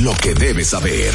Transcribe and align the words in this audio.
Lo 0.00 0.14
que 0.14 0.32
debes 0.32 0.68
saber. 0.68 1.12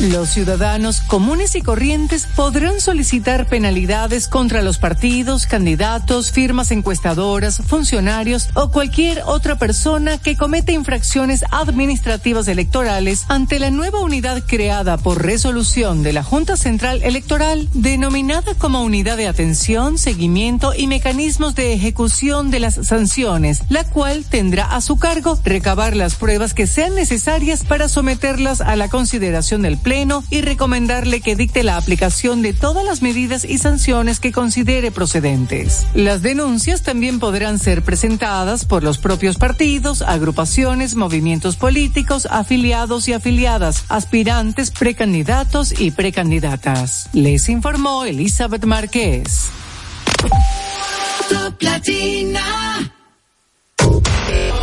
Los 0.00 0.30
ciudadanos 0.30 1.02
comunes 1.02 1.54
y 1.54 1.60
corrientes 1.60 2.26
podrán 2.34 2.80
solicitar 2.80 3.46
penalidades 3.46 4.26
contra 4.26 4.62
los 4.62 4.78
partidos, 4.78 5.44
candidatos, 5.44 6.32
firmas 6.32 6.70
encuestadoras, 6.70 7.60
funcionarios 7.66 8.48
o 8.54 8.70
cualquier 8.70 9.22
otra 9.26 9.58
persona 9.58 10.16
que 10.16 10.34
cometa 10.34 10.72
infracciones 10.72 11.44
administrativas 11.50 12.48
electorales 12.48 13.26
ante 13.28 13.58
la 13.58 13.70
nueva 13.70 14.00
unidad 14.00 14.42
creada 14.46 14.96
por 14.96 15.22
resolución 15.22 16.02
de 16.02 16.14
la 16.14 16.22
Junta 16.22 16.56
Central 16.56 17.02
Electoral 17.02 17.68
denominada 17.74 18.54
como 18.54 18.82
Unidad 18.82 19.18
de 19.18 19.28
Atención, 19.28 19.98
Seguimiento 19.98 20.72
y 20.74 20.86
Mecanismos 20.86 21.54
de 21.54 21.74
Ejecución 21.74 22.50
de 22.50 22.60
las 22.60 22.76
Sanciones, 22.86 23.60
la 23.68 23.84
cual 23.84 24.24
tendrá 24.24 24.64
a 24.64 24.80
su 24.80 24.96
cargo 24.98 25.38
recabar 25.44 25.94
las 25.94 26.14
pruebas 26.14 26.54
que 26.54 26.66
sean 26.66 26.94
necesarias 26.94 27.62
para 27.62 27.90
someter 27.90 28.05
someterlas 28.06 28.60
a 28.60 28.76
la 28.76 28.88
consideración 28.88 29.62
del 29.62 29.78
Pleno 29.78 30.22
y 30.30 30.40
recomendarle 30.40 31.20
que 31.20 31.34
dicte 31.34 31.64
la 31.64 31.76
aplicación 31.76 32.40
de 32.40 32.52
todas 32.52 32.84
las 32.84 33.02
medidas 33.02 33.44
y 33.44 33.58
sanciones 33.58 34.20
que 34.20 34.30
considere 34.30 34.92
procedentes. 34.92 35.88
Las 35.92 36.22
denuncias 36.22 36.84
también 36.84 37.18
podrán 37.18 37.58
ser 37.58 37.82
presentadas 37.82 38.64
por 38.64 38.84
los 38.84 38.98
propios 38.98 39.38
partidos, 39.38 40.02
agrupaciones, 40.02 40.94
movimientos 40.94 41.56
políticos, 41.56 42.28
afiliados 42.30 43.08
y 43.08 43.12
afiliadas, 43.12 43.82
aspirantes, 43.88 44.70
precandidatos 44.70 45.74
y 45.76 45.90
precandidatas. 45.90 47.08
Les 47.12 47.48
informó 47.48 48.04
Elizabeth 48.04 48.66
Márquez. 48.66 49.48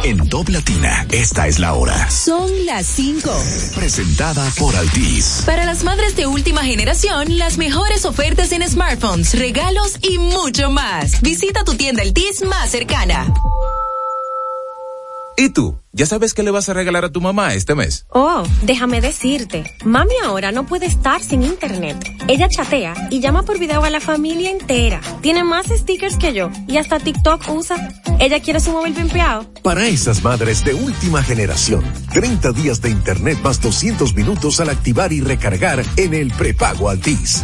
En 0.04 0.28
Top 0.28 0.50
Latina, 0.50 1.08
esta 1.12 1.48
es 1.48 1.60
la 1.60 1.76
hora. 1.76 2.10
Son 2.12 2.50
las 2.66 2.86
5. 2.88 3.32
Presentada 3.74 4.52
por 4.60 4.76
Altis. 4.76 5.44
Para 5.46 5.64
las 5.66 5.86
madres 5.86 6.18
de 6.18 6.28
última 6.28 6.62
generación, 6.64 7.38
las 7.38 7.58
mejores 7.58 8.04
ofertas 8.04 8.52
en 8.52 8.68
smartphones, 8.68 9.40
regalos 9.40 9.98
y 10.02 10.18
mucho 10.18 10.70
más. 10.70 11.22
Visita 11.22 11.64
tu 11.64 11.76
tienda 11.76 12.02
Altis 12.02 12.44
más 12.44 12.70
cercana. 12.70 13.34
¿Y 15.36 15.50
tú? 15.50 15.80
¿Ya 15.92 16.06
sabes 16.06 16.34
qué 16.34 16.44
le 16.44 16.52
vas 16.52 16.70
a 16.70 16.74
regalar 16.74 17.06
a 17.06 17.12
tu 17.12 17.20
mamá 17.20 17.54
este 17.54 17.74
mes? 17.74 18.06
Oh, 18.10 18.44
déjame 18.62 19.02
decirte, 19.02 19.64
mami 19.84 20.14
ahora 20.24 20.52
no 20.52 20.66
puede 20.66 20.86
estar 20.86 21.22
sin 21.22 21.42
internet. 21.44 21.98
Ella 22.28 22.48
chatea 22.50 22.94
y 23.10 23.20
llama 23.20 23.44
por 23.44 23.58
video 23.58 23.84
a 23.84 23.90
la 23.90 24.00
familia 24.00 24.52
entera. 24.52 25.02
Tiene 25.22 25.44
más 25.44 25.68
stickers 25.68 26.18
que 26.18 26.34
yo 26.34 26.50
y 26.68 26.78
hasta 26.78 27.00
TikTok 27.00 27.50
usa. 27.50 27.90
Ella 28.20 28.42
quiere 28.42 28.60
su 28.60 28.72
móvil 28.72 28.94
pimpeado. 28.94 29.46
Para 29.64 29.88
esas 29.88 30.24
madres 30.24 30.64
de 30.66 30.76
última 30.76 31.24
generación, 31.24 31.84
30 32.14 32.52
días 32.52 32.82
de 32.82 32.92
internet 32.92 33.40
más 33.44 33.60
200 33.60 34.14
minutos 34.14 34.60
al 34.60 34.70
activar 34.70 35.14
y 35.14 35.22
recargar 35.22 35.84
en 35.98 36.14
el 36.14 36.32
prepago 36.32 36.90
Altis. 36.90 37.44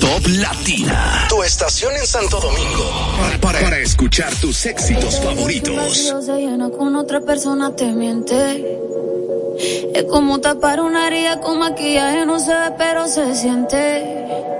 Top 0.00 0.26
Latina. 0.26 1.26
Tu 1.28 1.42
estación 1.42 1.94
en 1.96 2.06
Santo 2.06 2.40
Domingo. 2.40 3.38
Para, 3.42 3.60
para, 3.60 3.78
escuchar 3.78 4.34
tus 4.36 4.64
éxitos 4.64 5.20
favoritos. 5.20 6.14
Se 6.24 6.32
llena 6.32 6.70
con 6.70 6.96
otra 6.96 7.20
persona 7.20 7.76
te 7.76 7.92
miente. 7.92 8.78
Es 9.94 10.04
como 10.04 10.40
tapar 10.40 10.80
una 10.80 11.08
herida 11.08 11.40
con 11.40 11.58
maquillaje, 11.58 12.24
no 12.24 12.40
se 12.40 12.54
ve, 12.54 12.74
pero 12.78 13.06
se 13.06 13.34
siente. 13.34 14.59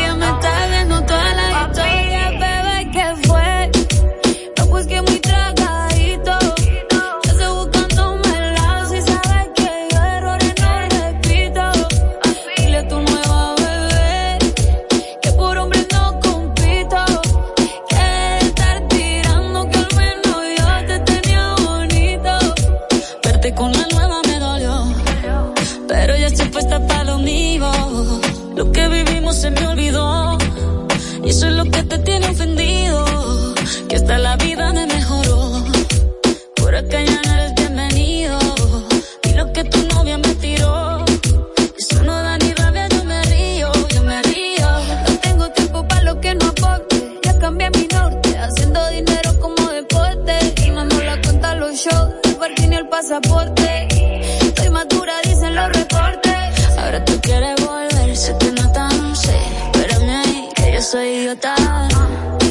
soy 60.91 61.07
idiota. 61.07 61.55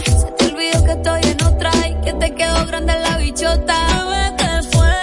Se 0.05 0.31
te 0.39 0.45
olvidó 0.47 0.83
que 0.85 0.93
estoy 0.93 1.21
en 1.25 1.43
otra 1.45 1.71
y 1.87 1.95
que 2.03 2.13
te 2.15 2.35
quedó 2.35 2.67
grande 2.67 2.95
la 2.99 3.19
bichota. 3.19 3.77
¿Qué 4.39 4.69
fue? 4.73 4.95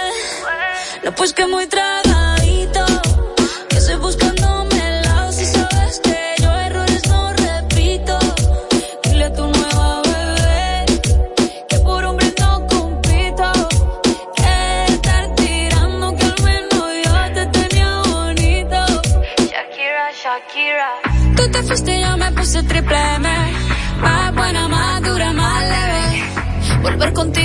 No, 1.04 1.12
pues 1.12 1.32
que 1.32 1.46
muy 1.46 1.66
trago. 1.68 2.07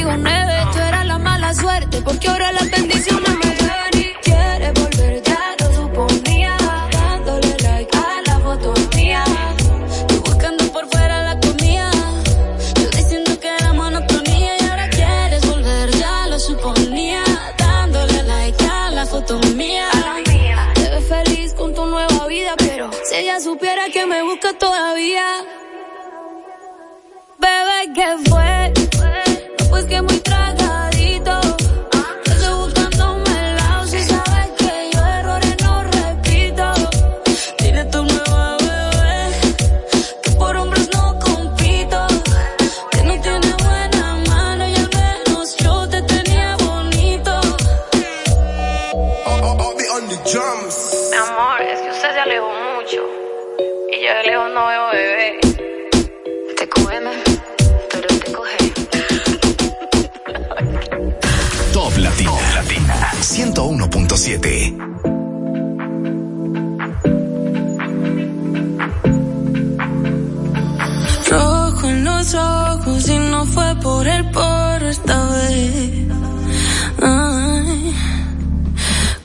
conmigo 0.04 0.18
nueve. 0.18 0.54
Tú 0.72 0.80
eras 0.80 1.06
la 1.06 1.18
mala 1.18 1.54
suerte, 1.54 2.02
porque 2.02 2.28
ahora 2.28 2.52
las 2.52 2.70
bendiciones 2.70 3.30
me 3.38 3.56
llevan 3.56 3.94
y 3.94 4.14
quiere 4.22 4.72
volver, 4.72 5.22
ya 5.24 5.56
lo 5.60 5.74
suponía. 5.74 6.58
Dándole 6.92 7.58
like 7.62 7.98
a 7.98 8.22
la 8.28 8.40
foto 8.40 8.74
mía. 8.96 9.24
Tú 10.08 10.22
buscando 10.22 10.66
por 10.72 10.88
fuera 10.90 11.24
la 11.24 11.40
comida. 11.40 11.92
Yo 12.76 12.90
diciendo 12.90 13.40
que 13.40 13.48
era 13.48 13.74
monotonía 13.74 14.58
y 14.60 14.66
ahora 14.66 14.90
quieres 14.90 15.48
volver, 15.48 15.92
ya 15.92 16.28
lo 16.28 16.40
suponía. 16.40 17.24
Dándole 17.58 18.24
like 18.24 18.66
a 18.66 18.92
la 18.92 19.06
foto 19.06 19.40
mía. 19.56 19.90
Te 20.76 20.90
ves 20.90 21.08
feliz 21.08 21.54
con 21.54 21.74
tu 21.74 21.86
nueva 21.86 22.28
vida, 22.28 22.54
pero 22.58 22.90
si 23.04 23.16
ella 23.16 23.40
supiera 23.40 23.90
que 23.90 24.06
me 24.06 24.22
busca 24.24 24.54
todavía. 24.54 25.26
Bebé, 27.40 27.94
que 27.94 28.30
fue? 28.30 28.53
101.7. 63.54 64.78
Rojo 71.30 71.88
en 71.88 72.04
los 72.04 72.34
ojos 72.34 73.10
y 73.10 73.18
no 73.20 73.46
fue 73.46 73.76
por 73.76 74.08
el 74.08 74.30
porro 74.32 74.90
esta 74.90 75.30
vez. 75.30 76.08
Ay, 77.02 77.96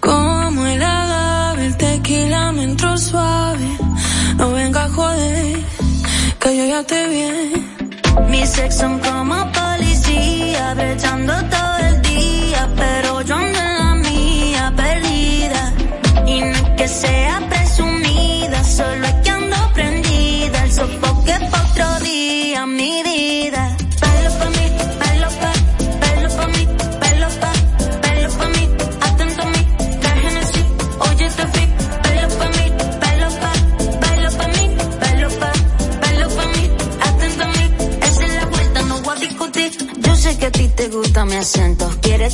como 0.00 0.66
el 0.66 0.82
agave, 0.82 1.66
el 1.66 1.76
tequila 1.78 2.52
me 2.52 2.64
entró 2.64 2.98
suave. 2.98 3.68
No 4.36 4.52
venga 4.52 4.84
a 4.84 4.88
joder, 4.90 5.58
que 6.38 6.56
yo 6.56 6.66
ya 6.66 6.82
te 6.84 7.08
vi. 7.08 7.64
Mis 8.28 8.58
ex 8.58 8.76
son 8.76 8.98
como 8.98 9.36
policía, 9.52 10.74
brechando 10.74 11.32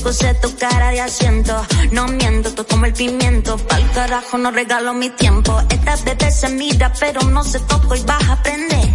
puse 0.04 0.34
tu 0.34 0.54
cara 0.56 0.90
de 0.90 1.00
asiento. 1.00 1.54
No 1.90 2.06
miento, 2.06 2.52
tú 2.52 2.64
como 2.66 2.84
el 2.84 2.92
pimiento. 2.92 3.56
Pa'l 3.56 3.90
carajo 3.92 4.36
no 4.36 4.50
regalo 4.50 4.92
mi 4.92 5.08
tiempo. 5.10 5.58
Esta 5.70 5.96
bebé 6.04 6.30
se 6.30 6.48
mira, 6.50 6.92
pero 7.00 7.22
no 7.22 7.42
se 7.42 7.58
toca 7.60 7.96
y 7.96 8.02
vas 8.02 8.22
a 8.28 8.32
aprender. 8.34 8.88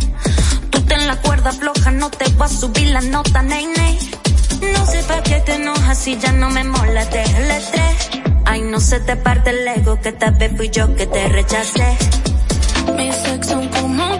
Tú 0.69 0.81
ten 0.81 1.07
la 1.07 1.15
cuerda 1.17 1.51
floja, 1.51 1.91
no 1.91 2.09
te 2.11 2.29
voy 2.31 2.45
a 2.45 2.49
subir 2.49 2.87
la 2.91 3.01
nota, 3.01 3.41
ney, 3.41 3.65
ney. 3.65 3.97
No 4.73 4.85
sé 4.85 5.01
pa' 5.03 5.23
qué 5.23 5.41
te 5.41 5.55
enojas 5.55 5.97
si 5.97 6.17
ya 6.17 6.31
no 6.31 6.49
me 6.51 6.63
mola, 6.63 7.01
el 7.01 7.51
estrés. 7.51 8.09
Ay, 8.45 8.61
no 8.61 8.79
se 8.79 8.99
te 8.99 9.15
parte 9.15 9.49
el 9.49 9.67
ego, 9.67 9.99
que 9.99 10.11
tal 10.11 10.35
vez 10.35 10.51
fui 10.55 10.69
yo 10.69 10.95
que 10.95 11.07
te 11.07 11.27
rechacé. 11.27 11.97
Mis 12.95 13.15
ex 13.33 13.47
son 13.47 13.67
como 13.69 14.18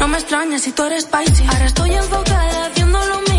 No 0.00 0.08
me 0.08 0.18
extrañes 0.18 0.62
si 0.62 0.72
tú 0.72 0.82
eres 0.82 1.04
spicy. 1.04 1.44
Ahora 1.46 1.66
estoy 1.66 1.94
enfocada 1.94 2.66
haciendo 2.66 2.98
lo 3.06 3.20
mismo 3.20 3.29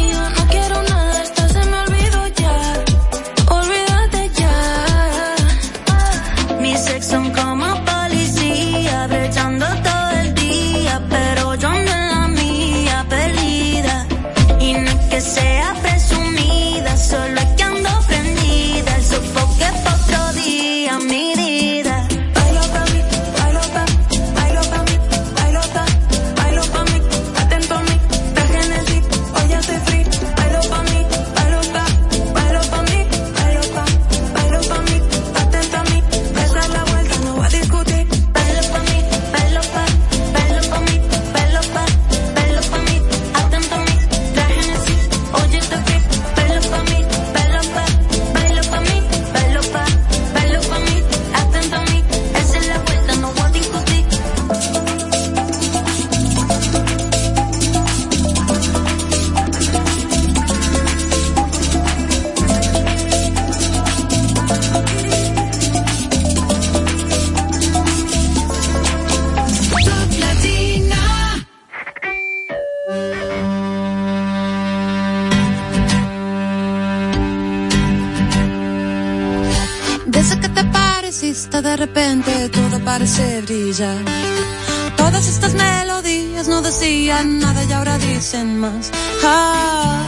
decían 87.11 87.39
nada 87.39 87.63
y 87.63 87.71
ahora 87.73 87.97
dicen 87.97 88.59
más. 88.59 88.91
Ah, 89.23 90.03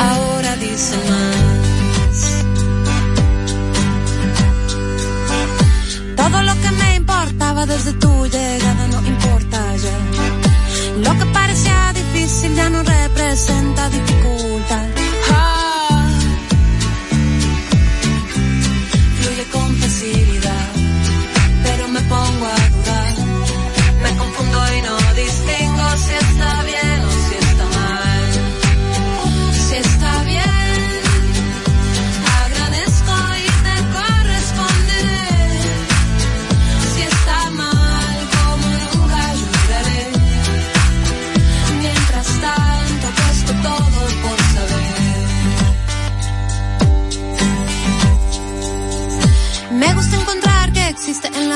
ahora 0.00 0.56
dicen 0.56 1.00
más. 1.10 2.18
Todo 6.16 6.42
lo 6.42 6.54
que 6.60 6.70
me 6.72 6.96
importaba 6.96 7.66
desde 7.66 7.92
tu 7.94 8.28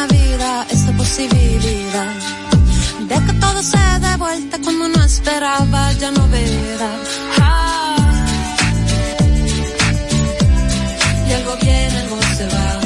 vida 0.06 0.66
esta 0.71 0.92
posibilidad 0.92 2.14
de 3.09 3.14
que 3.26 3.32
todo 3.35 3.62
se 3.62 3.78
dé 4.00 4.16
vuelta 4.16 4.59
cuando 4.62 4.88
no 4.88 5.04
esperaba, 5.04 5.92
ya 5.92 6.11
no 6.11 6.28
verá. 6.28 6.92
Ah. 7.38 8.26
Y 11.28 11.32
algo 11.32 11.56
viene, 11.61 11.99
algo 12.00 12.18
se 12.37 12.47
va, 12.47 12.81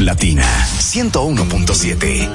Latina 0.00 0.46
101.7. 0.78 2.28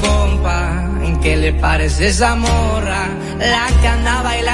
compa, 0.00 0.88
¿qué 1.22 1.36
le 1.36 1.52
parece 1.52 2.08
esa 2.08 2.34
morra? 2.34 3.10
La 3.38 3.66
que 3.80 3.88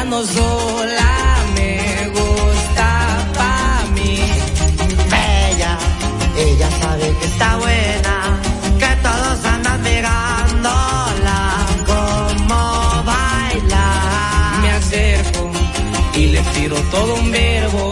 bailando 0.09 0.27
sola, 0.27 1.45
me 1.55 2.09
gusta 2.09 3.19
pa' 3.35 3.85
mí. 3.95 4.21
Bella, 5.11 5.79
ella 6.37 6.71
sabe 6.81 7.15
que 7.19 7.27
está 7.27 7.57
buena, 7.57 8.41
que 8.79 8.97
todos 9.03 9.45
andan 9.45 9.83
pegándola, 9.83 11.67
como 11.87 13.03
baila. 13.05 14.59
Me 14.63 14.71
acerco 14.71 15.51
y 16.15 16.27
le 16.27 16.41
tiro 16.55 16.77
todo 16.91 17.15
un 17.15 17.31
verbo. 17.31 17.88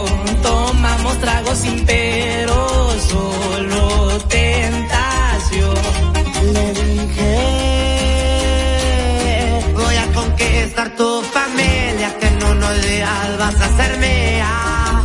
Vas 13.55 13.79
a 13.79 13.97
mía. 13.97 15.03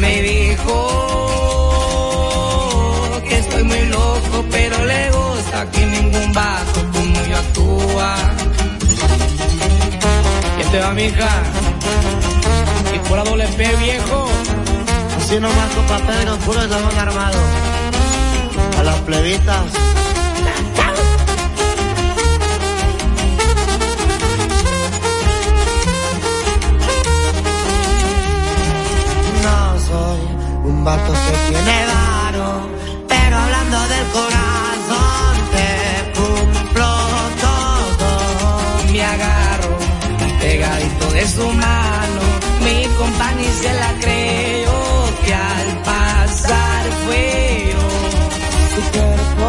Me 0.00 0.22
dijo 0.22 0.76
que 3.28 3.38
estoy 3.38 3.64
muy 3.64 3.84
loco, 3.86 4.44
pero 4.50 4.84
le 4.84 5.10
gusta 5.10 5.70
que 5.70 5.86
ningún 5.86 6.32
vato 6.32 6.80
como 6.92 7.26
yo 7.26 7.36
actúa. 7.36 8.16
¿Quién 10.56 10.70
te 10.70 10.78
va, 10.80 10.90
mija? 10.92 11.28
Y 12.94 12.98
por 13.08 13.18
la 13.18 13.24
doble 13.24 13.46
P, 13.48 13.76
viejo. 13.76 14.28
Así 15.18 15.40
nomás 15.40 15.70
con 15.74 15.86
papel, 15.86 16.28
puro 16.44 16.62
eslabón 16.62 16.98
armado. 16.98 17.38
A 18.78 18.82
las 18.84 18.98
plebitas. 19.00 19.95
Vato 30.86 31.12
que 31.12 31.32
tiene 31.50 31.78
varo, 31.92 32.48
pero 33.08 33.36
hablando 33.36 33.78
del 33.92 34.06
corazón 34.18 35.32
te 35.54 35.70
cumplo 36.16 36.90
todo. 37.46 38.08
Me 38.92 39.02
agarro 39.02 39.72
pegadito 40.38 41.06
de 41.10 41.26
su 41.26 41.46
mano. 41.64 42.22
Mi 42.64 42.86
compañía 43.00 43.52
se 43.62 43.72
la 43.82 43.90
creyó 44.02 44.78
que 45.24 45.34
al 45.34 45.70
pasar 45.90 46.82
fue 47.04 47.72
yo. 47.72 47.86
Tu 48.74 48.80
cuerpo, 48.94 49.48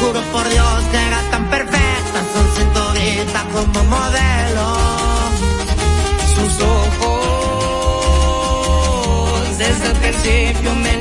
juro 0.00 0.20
por 0.32 0.48
Dios 0.48 0.80
era 1.06 1.20
tan 1.30 1.44
perfecta, 1.50 2.18
son 2.32 2.46
cinturita 2.56 3.40
como 3.52 3.84
modelo. 3.94 4.79
Desde 10.30 10.48
el 10.48 10.54
principio 10.54 10.99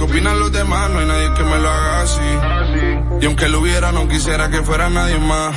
qué 0.00 0.04
opinan 0.04 0.40
los 0.40 0.52
demás. 0.52 0.90
No 0.90 0.98
hay 0.98 1.06
nadie 1.06 1.34
que 1.34 1.42
me 1.44 1.58
lo 1.58 1.70
haga 1.70 2.02
así. 2.02 2.30
Y 3.20 3.26
aunque 3.26 3.48
lo 3.48 3.60
hubiera 3.60 3.92
no 3.92 4.08
quisiera 4.08 4.50
que 4.50 4.62
fuera 4.62 4.88
nadie 4.88 5.18
más. 5.18 5.54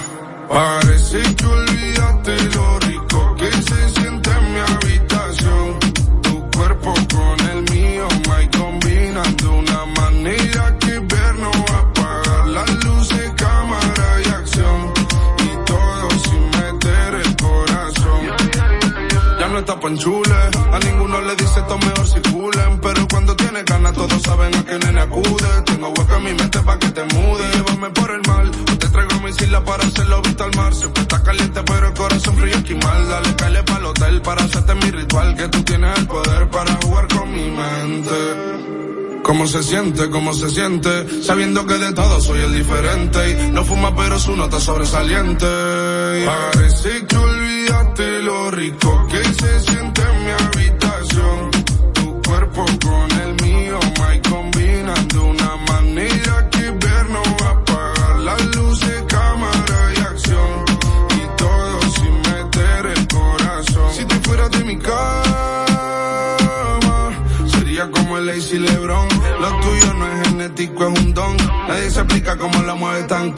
Parece 0.49 1.21
que 1.35 1.45
olvidaste 1.45 2.43
lo 2.55 2.79
rico 2.79 3.35
que 3.37 3.51
se 3.51 3.89
siente 3.89 4.29
en 4.29 4.53
mi 4.53 4.59
habitación. 4.59 5.79
Tu 6.21 6.57
cuerpo 6.57 6.93
con 7.15 7.49
el 7.49 7.61
mío, 7.71 8.07
my 8.27 8.47
combinan 8.57 9.35
de 9.37 9.47
una 9.47 9.85
manera 9.85 10.77
que 10.79 10.99
ver 10.99 11.35
no 11.35 11.51
va 11.51 11.75
a 11.75 11.81
apagar 11.81 12.47
las 12.47 12.83
luces, 12.83 13.31
cámara 13.37 14.21
y 14.25 14.29
acción. 14.29 14.93
Y 15.39 15.65
todo 15.65 16.09
sin 16.25 16.45
meter 16.49 17.13
el 17.25 17.35
corazón. 17.37 18.21
Ya 19.39 19.47
no 19.47 19.59
está 19.59 19.79
panchule, 19.79 20.22
para 34.33 34.45
hacerte 34.45 34.75
mi 34.75 34.91
ritual. 34.91 35.35
Que 35.35 35.47
tú 35.47 35.63
tienes 35.63 35.99
el 35.99 36.07
poder 36.07 36.49
para 36.49 36.73
jugar 36.83 37.07
con 37.07 37.31
mi 37.31 37.51
mente. 37.51 39.21
¿Cómo 39.23 39.47
se 39.47 39.63
siente? 39.63 40.09
¿Cómo 40.09 40.33
se 40.33 40.49
siente? 40.49 41.23
Sabiendo 41.23 41.65
que 41.65 41.75
de 41.75 41.93
todo 41.93 42.19
soy 42.19 42.41
el 42.41 42.53
diferente. 42.53 43.29
Y 43.29 43.51
no 43.51 43.63
fuma 43.63 43.95
pero 43.95 44.19
su 44.19 44.35
nota 44.35 44.57
es 44.57 44.63
sobresaliente. 44.63 45.45
Parece 46.25 47.05
que 47.05 47.15
olvidaste 47.15 48.21
lo 48.23 48.51
rico 48.51 49.07
que 49.09 49.23
se 49.23 49.59
siente 49.61 50.02
cómo 72.43 72.61
la 72.63 72.75
mueve 72.75 73.03
tan 73.03 73.33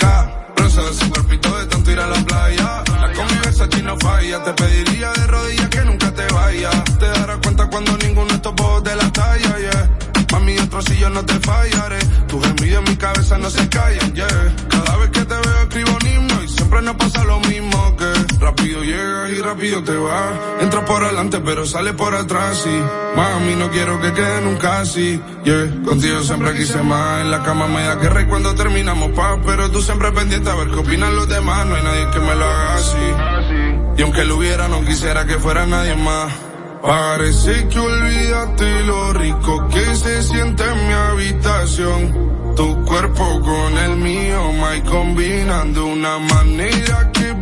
Rosa 0.56 0.82
de 0.82 0.90
ese 0.90 1.10
cuerpito 1.10 1.56
de 1.58 1.66
tanto 1.68 1.92
ir 1.92 2.00
a 2.00 2.08
la 2.08 2.26
playa. 2.26 2.84
La 3.02 3.14
convivencia 3.14 3.66
aquí 3.66 3.82
no 3.84 3.96
falla. 4.00 4.44
Te 4.44 4.54
pediría 4.54 5.12
de 5.12 5.28
rodillas 5.28 5.70
que 5.70 5.82
nunca 5.86 6.12
te 6.12 6.26
vayas. 6.34 6.84
Te 6.98 7.06
darás 7.06 7.38
cuenta 7.44 7.68
cuando 7.68 7.96
ninguno 7.98 8.28
de 8.30 8.36
estos 8.36 8.54
juegos 8.58 8.84
de 8.84 8.96
la 8.96 9.12
talla, 9.12 9.58
yeah. 9.60 9.98
Mami, 10.32 10.58
otro 10.58 10.82
si 10.82 10.98
yo 10.98 11.10
no 11.12 11.24
te 11.24 11.40
fallaré. 11.40 12.00
Tus 12.28 12.44
gemidos 12.48 12.84
en 12.84 12.90
mi 12.90 12.96
cabeza 12.98 13.38
no 13.38 13.50
se 13.52 13.70
callan, 13.70 14.14
yeah. 14.16 14.56
Cada 14.70 14.98
vez 14.98 15.10
que 15.12 15.24
te 15.24 15.36
veo 15.36 15.62
escribo 15.62 15.92
un 15.92 16.44
y 16.44 16.48
siempre 16.48 16.82
nos 16.82 16.96
pasa 16.96 17.24
lo 17.26 17.40
mismo 17.42 17.96
que 17.98 18.12
rápido 18.40 18.84
llegas 18.84 19.30
y 19.30 19.42
rápido 19.42 19.84
te 19.84 19.96
vas. 19.96 20.34
Entras 20.62 20.84
por 20.86 21.04
adelante 21.04 21.40
pero 21.46 21.66
sales 21.66 21.94
por 21.94 22.16
atrás 22.16 22.66
y 22.66 23.18
mami, 23.18 23.56
no 23.56 23.70
quiero 23.70 24.02
que 24.02 24.14
quede 24.14 24.42
nunca 24.42 24.82
así, 24.82 25.22
yeah. 25.46 25.84
Contigo 25.86 26.22
siempre 26.22 26.54
quise 26.56 26.82
más. 26.82 27.22
En 27.22 27.32
la 27.32 27.44
cama 27.44 27.68
me 27.68 27.84
da 27.84 27.96
guerra 27.96 28.22
y 28.22 28.26
cuando 28.26 28.54
terminamos 28.56 29.12
paz, 29.12 29.40
pero 29.46 29.70
tú 29.72 29.82
siempre 29.82 30.12
pendiente 30.12 30.50
a 30.50 30.56
ver 30.56 30.70
qué 30.70 30.76
opinan 30.76 31.16
los 31.16 31.30
demás. 31.30 31.66
No 31.66 31.76
hay 31.76 31.84
nadie 31.84 32.10
que 32.12 32.20
me 32.20 32.36
lo 32.36 32.46
haga 32.46 32.76
así. 32.76 33.98
Y 33.98 34.02
aunque 34.02 34.26
lo 34.26 34.38
hubiera, 34.38 34.68
no 34.68 34.84
quisiera 34.84 35.26
que 35.26 35.36
fuera 35.36 35.66
nadie 35.66 35.96
más. 35.96 36.34
Parece 36.82 37.68
que 37.68 37.80
olvidaste 37.80 38.80
lo 38.82 39.14
rico 39.14 39.68
que 39.70 39.96
se 39.96 40.22
siente 40.24 40.64
en 40.64 40.88
mi 40.88 40.94
habitación. 40.94 42.56
Tu 42.56 42.86
cuerpo 42.86 43.42
con 43.42 43.78
el 43.78 43.98
mío, 43.98 44.52
my 44.54 44.82
combinan 44.82 45.74
de 45.74 45.80
una 45.82 46.20
manera 46.20 47.12
que 47.12 47.34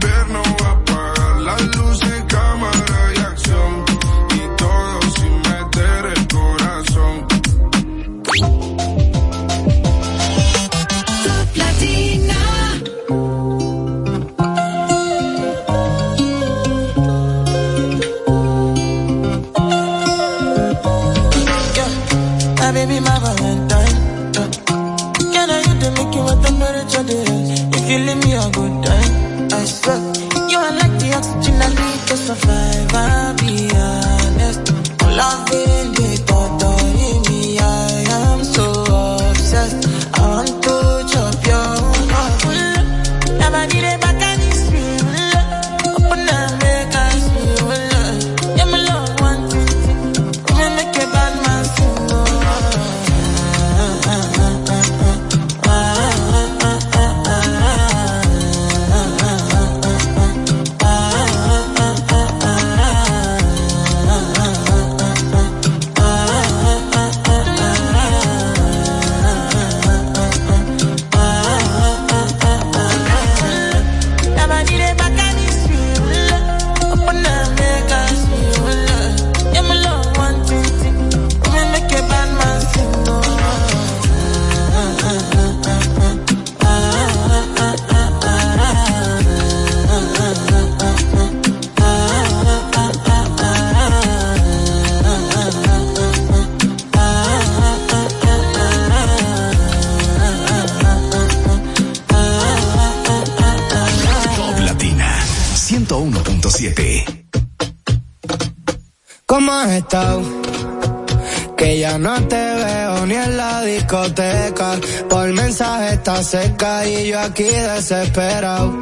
seca 116.21 116.85
y 116.87 117.07
yo 117.07 117.19
aquí 117.19 117.43
desesperado. 117.43 118.73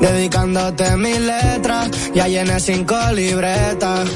Dedicándote 0.00 0.96
mis 0.96 1.20
letras, 1.20 1.90
ya 2.14 2.26
llené 2.26 2.58
cinco 2.58 2.96
libretas. 3.14 4.08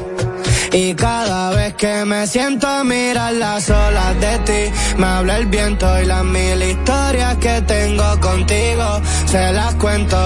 Y 0.73 0.95
cada 0.95 1.51
vez 1.51 1.75
que 1.75 2.05
me 2.05 2.27
siento 2.27 2.67
a 2.67 2.83
mirar 2.83 3.33
las 3.35 3.71
olas 3.71 4.21
de 4.21 4.39
ti, 4.41 4.73
me 4.99 5.07
habla 5.07 5.37
el 5.37 5.47
viento 5.47 5.87
y 6.03 6.07
las 6.07 6.25
mil 6.25 6.63
historias 6.63 7.37
que 7.37 7.63
tengo 7.63 8.21
contigo, 8.21 9.01
se 9.27 9.53
las 9.53 9.75
cuento. 9.77 10.19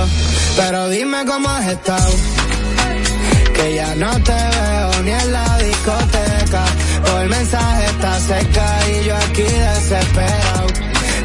Pero 0.56 0.88
dime 0.88 1.24
cómo 1.26 1.48
has 1.48 1.66
estado 1.66 2.10
que 3.54 3.74
ya 3.74 3.94
no 3.96 4.10
te 4.22 4.32
veo 4.32 5.02
ni 5.04 5.10
en 5.10 5.32
la 5.32 5.58
discoteca. 5.58 6.64
Por 7.04 7.28
mensaje 7.28 7.84
está 7.86 8.20
seca 8.20 8.66
y 8.88 9.04
yo 9.04 9.16
aquí 9.16 9.42
desesperado 9.42 10.59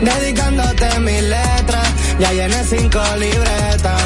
dedicándote 0.01 0.99
mis 0.99 1.21
letras. 1.21 1.87
Ya 2.19 2.31
llené 2.31 2.63
cinco 2.63 3.01
libretas. 3.17 4.01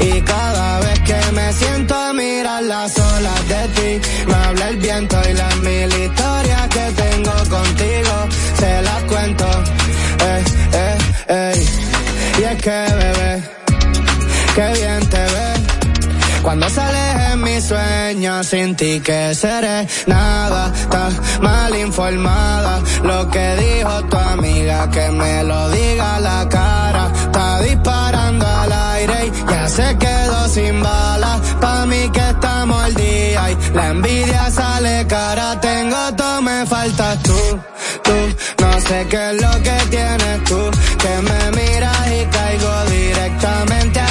Y 0.00 0.20
cada 0.22 0.80
vez 0.80 1.00
que 1.00 1.32
me 1.32 1.52
siento 1.52 1.94
a 1.94 2.12
mirar 2.12 2.62
las 2.64 2.98
olas 2.98 3.48
de 3.48 3.68
ti, 3.68 4.08
me 4.26 4.34
habla 4.34 4.68
el 4.68 4.76
viento 4.76 5.16
y 5.28 5.32
las 5.32 5.56
mil 5.58 5.92
historias 6.04 6.68
que 6.68 6.86
tengo 7.02 7.32
contigo, 7.48 8.14
se 8.58 8.82
las 8.82 9.02
cuento. 9.04 9.46
Eh, 10.20 10.44
eh, 10.72 10.98
eh. 11.28 11.66
Y 12.38 12.42
es 12.42 12.62
que 12.62 12.70
bebé, 12.70 13.42
que 14.54 14.80
bien 14.80 15.08
te 15.08 15.18
ves 15.18 15.53
cuando 16.44 16.68
sales 16.68 17.32
en 17.32 17.42
mis 17.42 17.64
sueños, 17.64 18.46
sin 18.46 18.76
ti 18.76 19.00
que 19.00 19.34
seré 19.34 19.88
nada, 20.06 20.70
estás 20.74 21.14
mal 21.40 21.74
informada. 21.74 22.82
Lo 23.02 23.30
que 23.30 23.56
dijo 23.56 24.04
tu 24.10 24.16
amiga, 24.18 24.90
que 24.90 25.10
me 25.10 25.42
lo 25.42 25.70
diga 25.70 26.16
a 26.16 26.20
la 26.20 26.48
cara. 26.50 27.10
Está 27.14 27.60
disparando 27.62 28.46
al 28.46 28.72
aire 28.72 29.26
y 29.28 29.50
ya 29.50 29.68
se 29.70 29.96
quedó 29.96 30.46
sin 30.48 30.82
balas. 30.82 31.40
Pa' 31.62 31.86
mí 31.86 32.10
que 32.12 32.28
estamos 32.28 32.84
al 32.84 32.94
día 32.94 33.50
y 33.50 33.74
la 33.74 33.88
envidia 33.88 34.50
sale 34.50 35.06
cara. 35.06 35.58
Tengo 35.62 36.14
todo, 36.14 36.42
me 36.42 36.66
faltas 36.66 37.22
tú, 37.22 37.40
tú. 38.02 38.62
No 38.62 38.80
sé 38.82 39.06
qué 39.08 39.30
es 39.30 39.40
lo 39.40 39.50
que 39.62 39.76
tienes 39.88 40.44
tú, 40.44 40.60
que 40.98 41.14
me 41.22 41.62
miras 41.62 42.06
y 42.12 42.26
caigo 42.26 42.84
directamente 42.90 43.98
al 44.00 44.03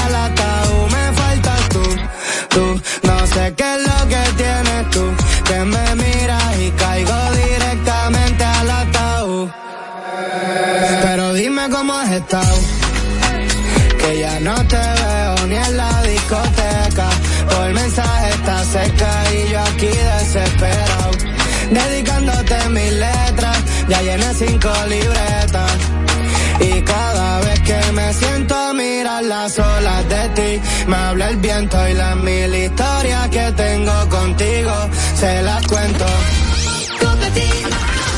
sé 3.34 3.54
qué 3.56 3.76
es 3.76 3.82
lo 3.88 4.00
que 4.08 4.24
tienes 4.44 4.90
tú, 4.92 5.06
que 5.46 5.60
me 5.74 5.96
miras 5.96 6.58
y 6.60 6.72
caigo 6.72 7.20
directamente 7.32 8.44
al 8.44 8.72
ataúd. 8.72 9.50
Pero 11.02 11.34
dime 11.34 11.70
cómo 11.70 11.94
has 11.94 12.12
estado, 12.12 12.58
que 14.00 14.20
ya 14.20 14.40
no 14.40 14.56
te 14.68 14.84
veo 15.02 15.48
ni 15.48 15.56
en 15.56 15.78
la 15.78 16.04
discoteca. 16.04 17.10
Por 17.50 17.74
mensaje 17.74 18.30
está 18.30 18.64
seca 18.66 19.12
y 19.34 19.52
yo 19.52 19.60
aquí 19.60 19.92
desesperado. 20.12 21.12
Dedicándote 21.72 22.70
mis 22.70 22.92
letras, 22.94 23.58
ya 23.88 24.02
llené 24.02 24.34
cinco 24.36 24.72
libretas. 24.88 25.72
Y 26.60 26.82
cada 26.82 27.40
vez 27.42 27.60
que 27.62 27.92
me 27.94 28.14
siento 28.14 28.63
mirar 29.14 29.24
las 29.24 29.60
olas 29.60 30.10
de 30.10 30.30
ti, 30.30 30.62
me 30.88 30.96
habla 30.96 31.30
el 31.30 31.38
viento 31.38 31.78
y 31.88 31.94
las 31.94 32.16
mil 32.18 32.56
historias 32.56 33.30
que 33.30 33.52
tengo 33.52 34.10
contigo, 34.10 34.74
se 35.20 35.42
las 35.42 35.66
cuento. 35.68 36.06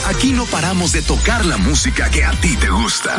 Aquí 0.08 0.32
no 0.34 0.46
paramos 0.46 0.92
de 0.92 1.02
tocar 1.02 1.46
la 1.46 1.58
música 1.58 2.10
que 2.10 2.24
a 2.24 2.32
ti 2.32 2.56
te 2.58 2.70
gusta. 2.70 3.16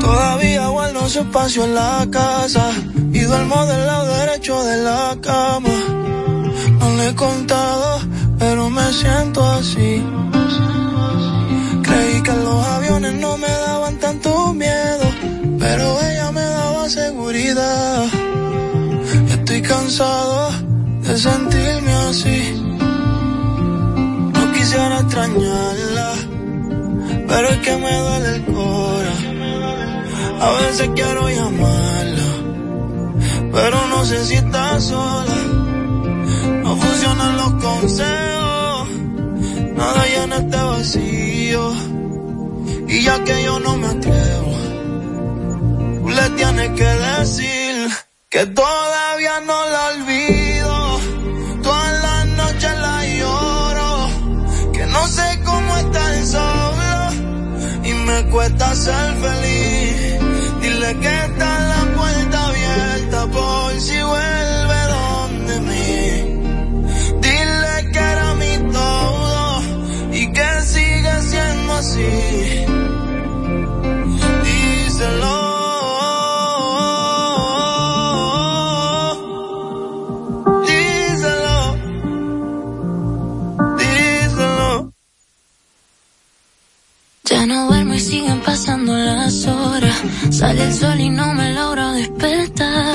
Todavía 0.00 0.66
guardo 0.66 1.08
su 1.08 1.20
espacio 1.20 1.64
en 1.64 1.74
la 1.74 2.06
casa 2.10 2.70
y 3.24 3.26
duermo 3.26 3.66
del 3.66 3.86
lado 3.86 4.06
derecho 4.18 4.64
de 4.64 4.76
la 4.82 5.16
cama. 5.20 5.76
No 6.80 6.96
le 6.98 7.08
he 7.08 7.14
contado, 7.14 8.00
pero 8.38 8.68
me 8.70 8.86
siento 8.92 9.40
así. 9.58 10.02
Creí 11.86 12.22
que 12.26 12.34
los 12.46 12.60
aviones 12.76 13.14
no 13.14 13.36
me 13.38 13.48
daban 13.48 13.96
tanto 13.98 14.52
miedo, 14.52 15.06
pero 15.58 15.84
ella 16.08 16.30
me 16.32 16.44
daba 16.58 16.90
seguridad. 16.90 18.04
Estoy 19.36 19.62
cansado 19.62 20.50
de 21.06 21.16
sentirme 21.16 21.92
así. 22.10 22.38
No 24.36 24.42
quisiera 24.52 25.00
extrañarla, 25.00 26.10
pero 27.28 27.48
es 27.54 27.58
que 27.64 27.76
me 27.84 27.94
duele 28.04 28.28
el 28.36 28.44
cora. 28.54 29.16
A 30.46 30.50
veces 30.60 30.90
quiero 30.94 31.22
llamarla, 31.28 32.23
pero 33.54 33.86
no 33.86 34.04
sé 34.04 34.24
si 34.26 34.34
está 34.34 34.80
sola. 34.80 35.36
No 36.64 36.76
funcionan 36.76 37.36
los 37.36 37.52
consejos, 37.66 38.88
nada 39.76 40.06
llena 40.12 40.36
este 40.36 40.56
vacío. 40.56 41.72
Y 42.88 43.02
ya 43.02 43.22
que 43.24 43.44
yo 43.44 43.58
no 43.60 43.76
me 43.76 43.86
atrevo, 43.86 44.52
tú 46.02 46.08
le 46.08 46.30
tienes 46.30 46.70
que 46.70 46.84
decir 46.84 47.88
que 48.28 48.46
todavía 48.46 49.40
no 49.40 49.58
la 49.72 49.82
olvido. 49.94 51.00
Todas 51.62 52.02
las 52.02 52.26
noches 52.42 52.78
la 52.86 53.06
lloro, 53.18 54.08
que 54.72 54.86
no 54.86 55.06
sé 55.06 55.40
cómo 55.44 55.76
estar 55.76 56.26
solo 56.26 56.94
y 57.84 57.92
me 57.92 58.30
cuesta 58.30 58.74
ser 58.74 59.14
feliz. 59.24 60.20
Dile 60.60 60.98
que 60.98 61.24
está 61.26 61.63
pasando 88.54 88.96
las 88.96 89.46
horas. 89.48 90.00
Sale 90.30 90.62
el 90.62 90.72
sol 90.72 91.00
y 91.00 91.10
no 91.10 91.34
me 91.34 91.52
logro 91.54 91.90
despertar. 91.90 92.94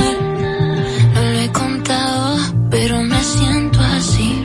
No 1.14 1.22
lo 1.34 1.40
he 1.46 1.52
contado, 1.52 2.38
pero 2.72 3.04
me 3.04 3.22
siento 3.22 3.78
así. 3.82 4.42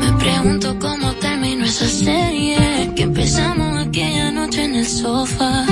Me 0.00 0.12
pregunto 0.18 0.76
cómo 0.80 1.12
terminó 1.26 1.64
esa 1.64 1.86
serie 1.86 2.92
que 2.96 3.04
empezamos 3.04 3.86
aquella 3.86 4.32
noche 4.32 4.64
en 4.64 4.74
el 4.74 4.86
sofá. 4.88 5.71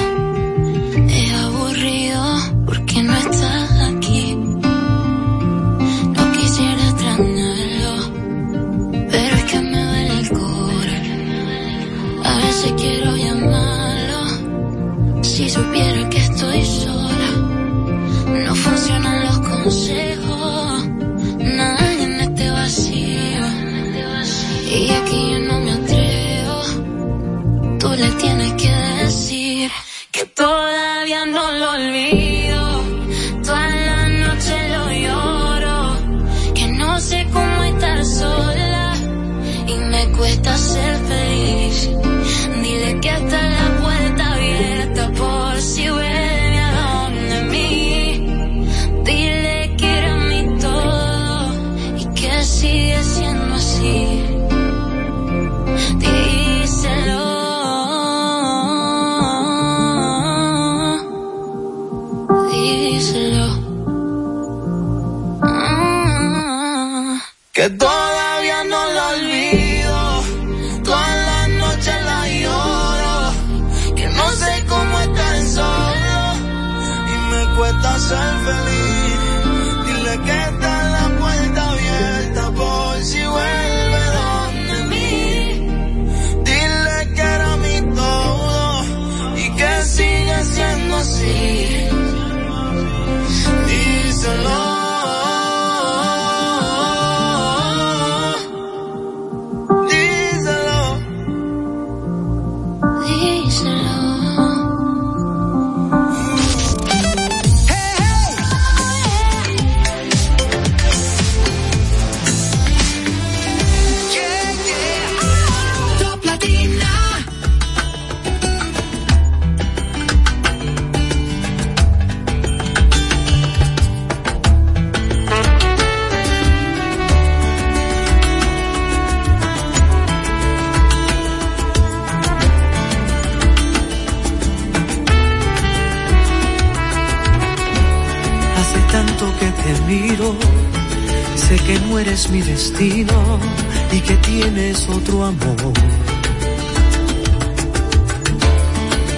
y 143.93 144.01
que 144.01 144.17
tienes 144.17 144.87
otro 144.89 145.25
amor. 145.25 145.73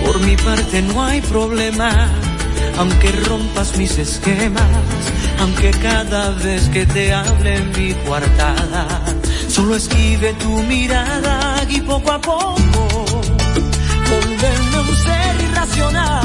Por 0.06 0.20
mi 0.20 0.36
parte 0.36 0.80
no 0.82 1.02
hay 1.02 1.20
problema, 1.22 2.08
aunque 2.78 3.10
rompas 3.28 3.76
mis 3.76 3.98
esquemas, 3.98 4.62
aunque 5.40 5.70
cada 5.72 6.30
vez 6.30 6.68
que 6.68 6.86
te 6.86 7.12
hable 7.12 7.56
en 7.56 7.72
mi 7.76 7.94
coartada, 8.06 8.86
solo 9.48 9.74
esquive 9.74 10.34
tu 10.34 10.62
mirada 10.62 11.64
y 11.68 11.80
poco 11.80 12.12
a 12.12 12.20
poco 12.20 12.88
volverme 14.08 14.80
un 14.88 14.96
ser 14.96 15.40
irracional 15.48 16.21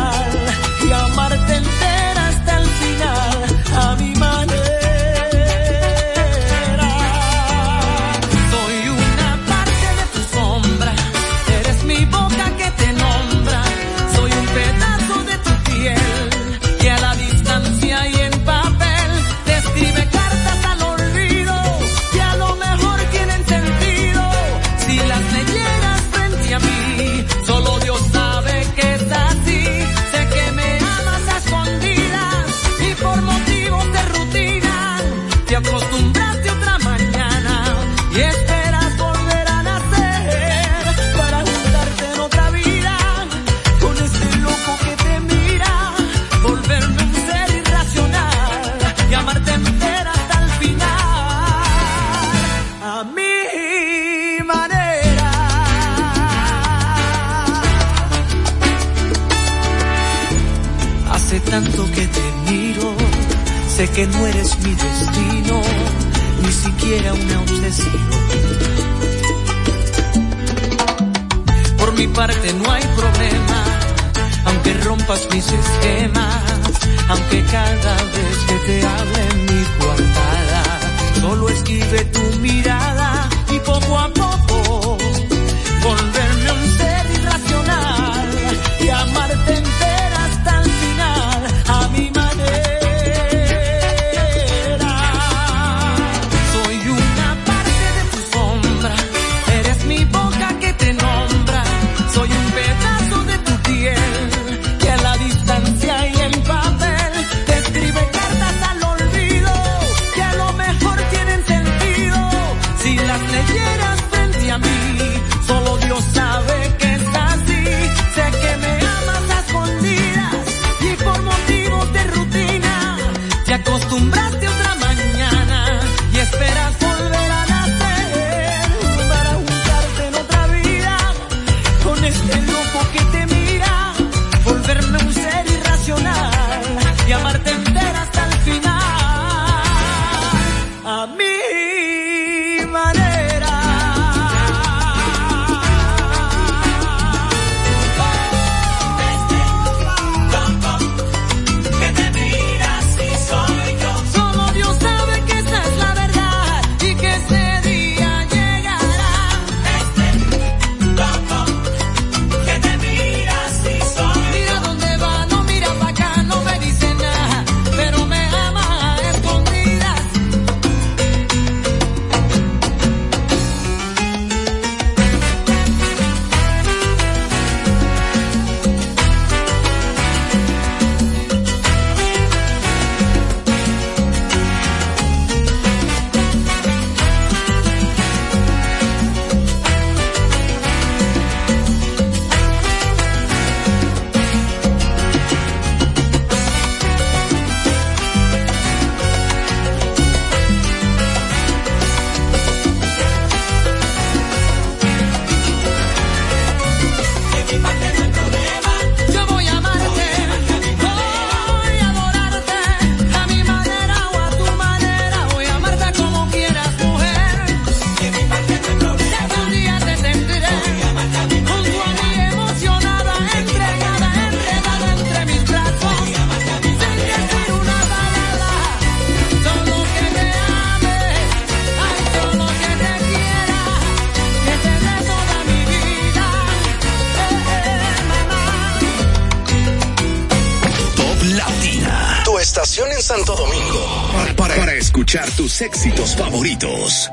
Santo 243.01 243.35
Domingo 243.35 244.07
para, 244.35 244.73
escuchar 244.73 245.29
tus 245.31 245.61
éxitos 245.61 246.15
favoritos. 246.15 247.11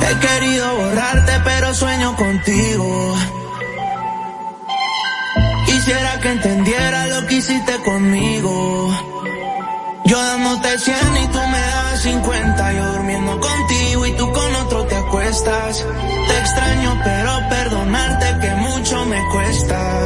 He 0.00 0.26
querido 0.26 0.76
borrarte, 0.76 1.32
pero 1.44 1.74
sueño 1.74 2.16
contigo. 2.16 3.16
Quisiera 5.66 6.20
que 6.20 6.28
entendiera 6.30 7.06
lo 7.08 7.26
que 7.26 7.34
hiciste 7.34 7.76
conmigo. 7.84 8.96
Yo 10.06 10.18
dándote 10.22 10.78
cien 10.78 11.16
y 11.22 11.26
tú 11.28 11.38
me 11.38 11.60
das 11.60 11.81
50, 12.02 12.72
yo 12.72 12.92
durmiendo 12.94 13.38
contigo 13.38 14.06
y 14.06 14.12
tú 14.16 14.32
con 14.32 14.54
otro 14.56 14.84
te 14.86 14.96
acuestas. 14.96 15.86
Te 16.26 16.38
extraño, 16.38 17.00
pero 17.04 17.48
perdonarte 17.48 18.26
que 18.40 18.54
mucho 18.56 19.04
me 19.04 19.22
cuesta. 19.30 20.00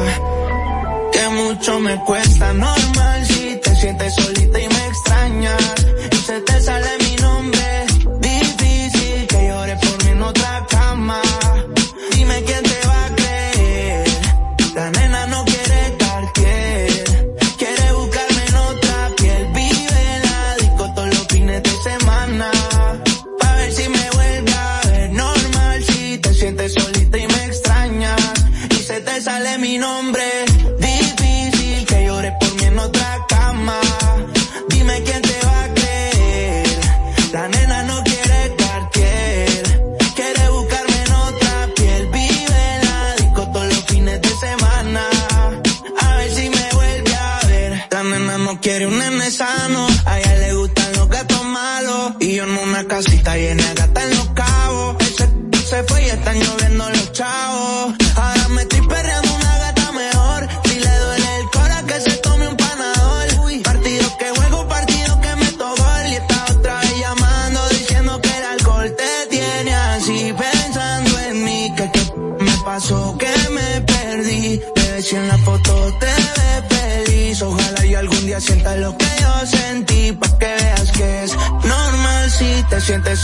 Que 1.11 1.29
mucho 1.31 1.81
me 1.81 1.97
cuesta, 2.05 2.53
normal 2.53 3.25
si 3.25 3.57
te 3.57 3.75
sientes 3.77 4.15
solita 4.15 4.61
y 4.61 4.69
me 4.69 4.87
extrañas. 4.89 5.75
Y 6.13 6.17
se 6.17 6.41
te 6.43 6.61
sale 6.61 6.89
mi 6.99 7.06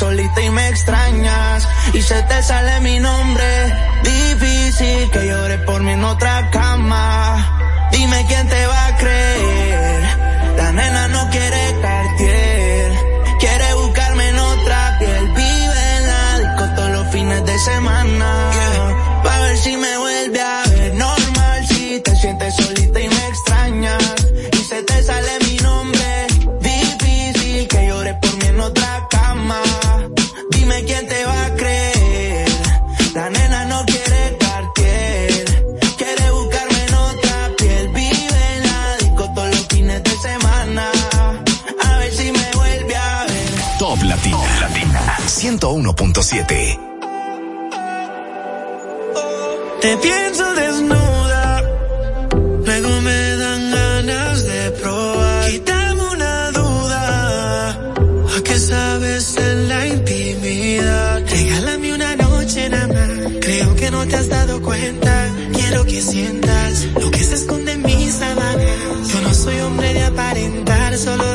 solita 0.03 0.41
y 0.43 0.51
me 0.51 0.69
extrañas 0.69 1.69
y 1.93 2.03
se 2.03 2.21
te 2.25 2.43
sale 2.43 2.81
mi 2.81 2.99
nombre. 2.99 3.49
Difícil 4.03 5.11
que 5.13 5.29
llores 5.29 5.61
por 5.61 5.81
mí 5.85 5.93
en 5.93 6.05
otra 6.05 6.51
cama. 6.51 7.89
Dime 7.93 8.25
quién 8.27 8.49
te 8.49 8.67
va 8.67 8.87
a 8.87 8.97
creer 8.97 10.02
101.7. 45.73 46.79
Te 49.81 49.97
pienso 49.97 50.55
desnuda, 50.55 51.63
luego 52.67 53.01
me 53.01 53.37
dan 53.37 53.71
ganas 53.71 54.45
de 54.45 54.71
probar. 54.73 55.51
Quítame 55.51 56.03
una 56.11 56.51
duda, 56.51 57.71
¿a 58.37 58.43
qué 58.45 58.59
sabes 58.59 59.35
en 59.39 59.69
la 59.71 59.87
intimidad? 59.87 61.23
Regálame 61.27 61.95
una 61.95 62.17
noche 62.17 62.69
nada 62.69 62.89
más, 62.89 63.33
creo 63.41 63.75
que 63.75 63.91
no 63.91 64.07
te 64.07 64.17
has 64.17 64.29
dado 64.29 64.61
cuenta. 64.61 65.31
Quiero 65.55 65.87
que 65.87 66.03
sientas 66.03 66.85
lo 67.01 67.11
que 67.11 67.25
se 67.25 67.35
esconde 67.37 67.73
en 67.73 67.83
mis 67.83 68.13
sábanas. 68.13 69.09
Yo 69.11 69.21
no 69.23 69.33
soy 69.33 69.59
hombre 69.61 69.95
de 69.95 70.05
aparentar, 70.05 70.99
solo 70.99 71.32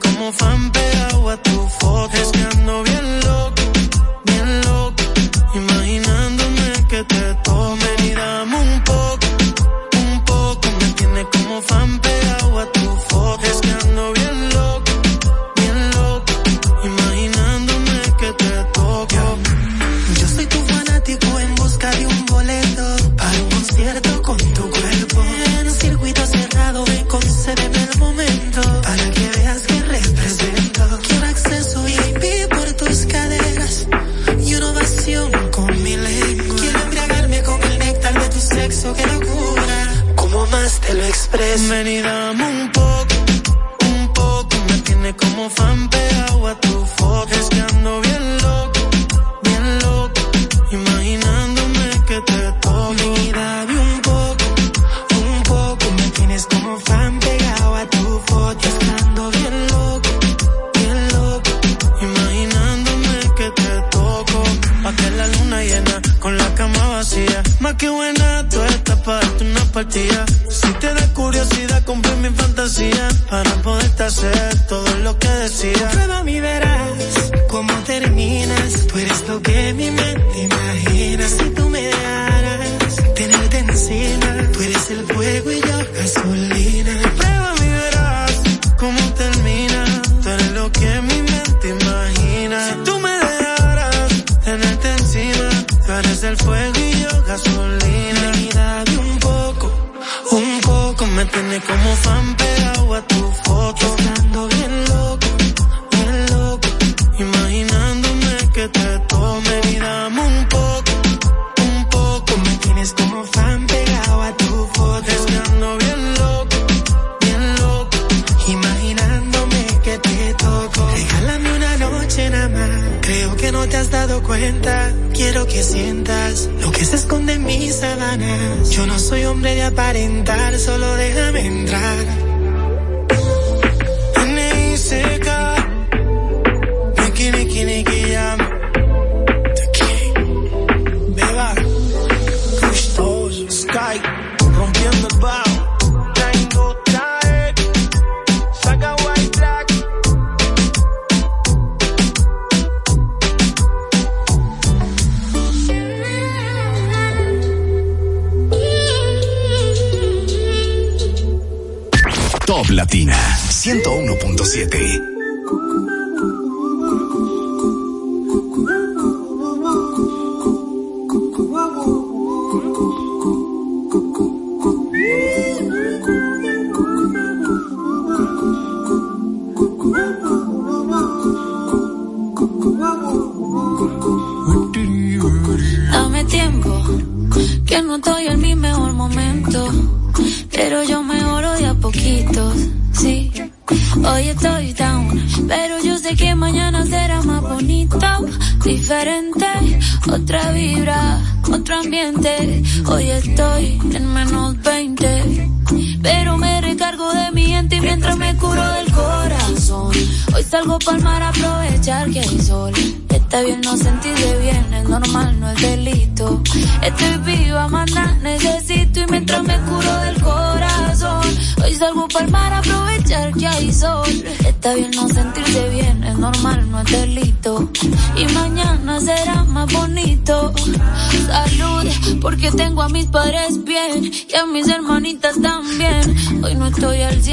como 0.00 0.32
fan 0.32 0.79
beso 38.82 39.20
más 40.50 40.80
te 40.80 40.94
lo 40.94 41.04
expreso. 41.04 41.68
Ven 41.70 41.86
y 41.86 42.00
dame 42.00 42.44
un 42.44 42.79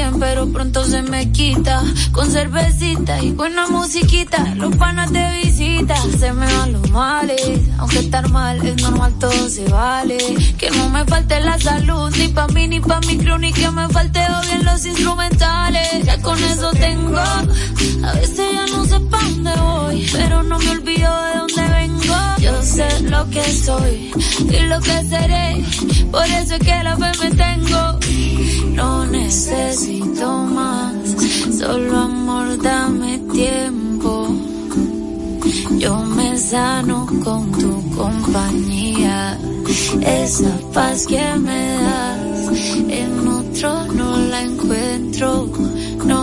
estoy 0.08 0.14
al 0.14 0.14
100, 0.14 0.20
pero 0.20 0.46
pronto 0.48 0.84
se 0.84 1.02
me 1.02 1.30
quita. 1.32 1.82
Con 2.12 2.30
cervecita 2.30 3.22
y 3.22 3.32
buena 3.32 3.66
musiquita, 3.68 4.54
los 4.54 4.74
panas 4.76 5.12
de 5.12 5.30
visita. 5.42 5.96
Se 6.18 6.32
me 6.32 6.46
van 6.52 6.72
los 6.72 6.90
males, 6.90 7.60
aunque 7.78 8.00
estar 8.00 8.28
mal 8.30 8.64
es 8.66 8.82
normal, 8.82 9.12
todo 9.18 9.48
se 9.48 9.64
vale. 9.68 10.18
Que 10.58 10.70
no 10.70 10.88
me 10.90 11.04
falte 11.04 11.40
la 11.40 11.58
salud, 11.58 12.10
ni 12.16 12.28
pa' 12.28 12.48
mí 12.48 12.68
ni 12.68 12.80
pa' 12.80 13.00
mi 13.00 13.18
crew, 13.18 13.38
ni 13.38 13.52
que 13.52 13.70
me 13.70 13.88
falte 13.88 14.20
odio 14.20 14.52
en 14.52 14.64
los 14.64 14.86
instrumentales. 14.86 16.04
Ya 16.04 16.20
con 16.20 16.38
eso 16.42 16.70
tengo, 16.72 17.18
a 17.18 18.12
veces 18.14 18.52
ya 18.52 18.66
no 18.74 18.84
sé 18.84 19.00
pa' 19.00 19.22
dónde 19.22 19.52
voy, 19.56 20.06
pero 20.12 20.42
no 20.42 20.58
me 20.58 20.70
olvido 20.70 21.22
de 21.24 21.38
dónde 21.38 21.74
vengo. 21.74 22.16
Yo 22.40 22.62
sé 22.62 22.88
lo 23.02 23.28
que 23.30 23.42
soy 23.52 24.10
y 24.50 24.60
lo 24.66 24.80
que 24.80 25.04
seré, 25.04 25.64
por 26.10 26.24
eso 26.24 26.54
es 26.54 26.60
que 26.60 26.82
la 26.82 26.96
fe 26.96 27.12
me 27.20 27.30
tengo. 27.34 27.98
No 28.78 29.04
necesito 29.06 30.26
más, 30.44 30.94
solo 31.58 31.98
amor, 31.98 32.62
dame 32.62 33.18
tiempo. 33.32 34.28
Yo 35.78 35.96
me 36.16 36.38
sano 36.38 37.04
con 37.24 37.50
tu 37.50 37.72
compañía, 37.96 39.36
esa 40.00 40.52
paz 40.72 41.06
que 41.08 41.24
me 41.46 41.62
das, 41.82 42.52
en 42.88 43.26
otro 43.26 43.84
no 43.94 44.16
la 44.16 44.42
encuentro, 44.42 45.50
no. 46.04 46.22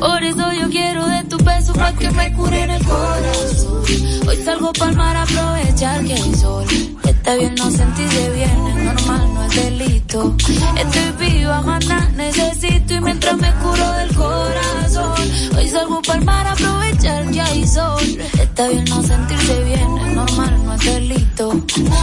Por 0.00 0.24
eso 0.24 0.52
yo 0.60 0.68
quiero 0.68 1.06
de 1.06 1.22
tu 1.30 1.36
beso 1.44 1.72
pa' 1.74 1.92
que 1.92 2.10
me 2.10 2.32
cure 2.34 2.64
en 2.64 2.70
el 2.70 2.84
corazón. 2.84 3.82
Hoy 4.28 4.36
salgo 4.44 4.72
pa'l 4.72 4.96
mar 4.96 5.16
a 5.16 5.22
aprovechar 5.22 6.04
que 6.04 6.14
hay 6.14 6.34
sol. 6.34 6.66
Está 7.04 7.34
bien 7.36 7.54
no 7.54 7.70
sentirse 7.70 8.30
bien, 8.30 8.50
es 8.50 8.84
normal, 8.84 9.37
delito. 9.62 10.36
Estoy 10.76 11.12
viva, 11.18 11.60
mana, 11.62 12.08
necesito 12.16 12.94
y 12.94 13.00
mientras 13.00 13.36
me 13.36 13.52
curo 13.54 13.92
del 13.92 14.14
corazón. 14.14 15.30
Hoy 15.56 15.68
salgo 15.68 16.02
pa'l 16.02 16.24
mar 16.24 16.46
a 16.46 16.52
aprovechar 16.52 17.30
que 17.30 17.40
hay 17.40 17.66
sol. 17.66 18.04
Está 18.40 18.68
bien 18.68 18.84
no 18.84 19.02
sentirse 19.02 19.64
bien, 19.64 19.98
es 20.06 20.14
normal, 20.14 20.64
no 20.64 20.74
es 20.74 20.84
delito. 20.84 21.52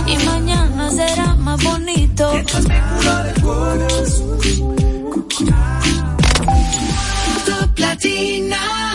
Y 0.08 0.18
mañana 0.26 0.92
será 0.92 1.36
más 1.36 1.64
bonito. 1.64 2.32
Top 7.46 7.80
Latina. 7.80 8.95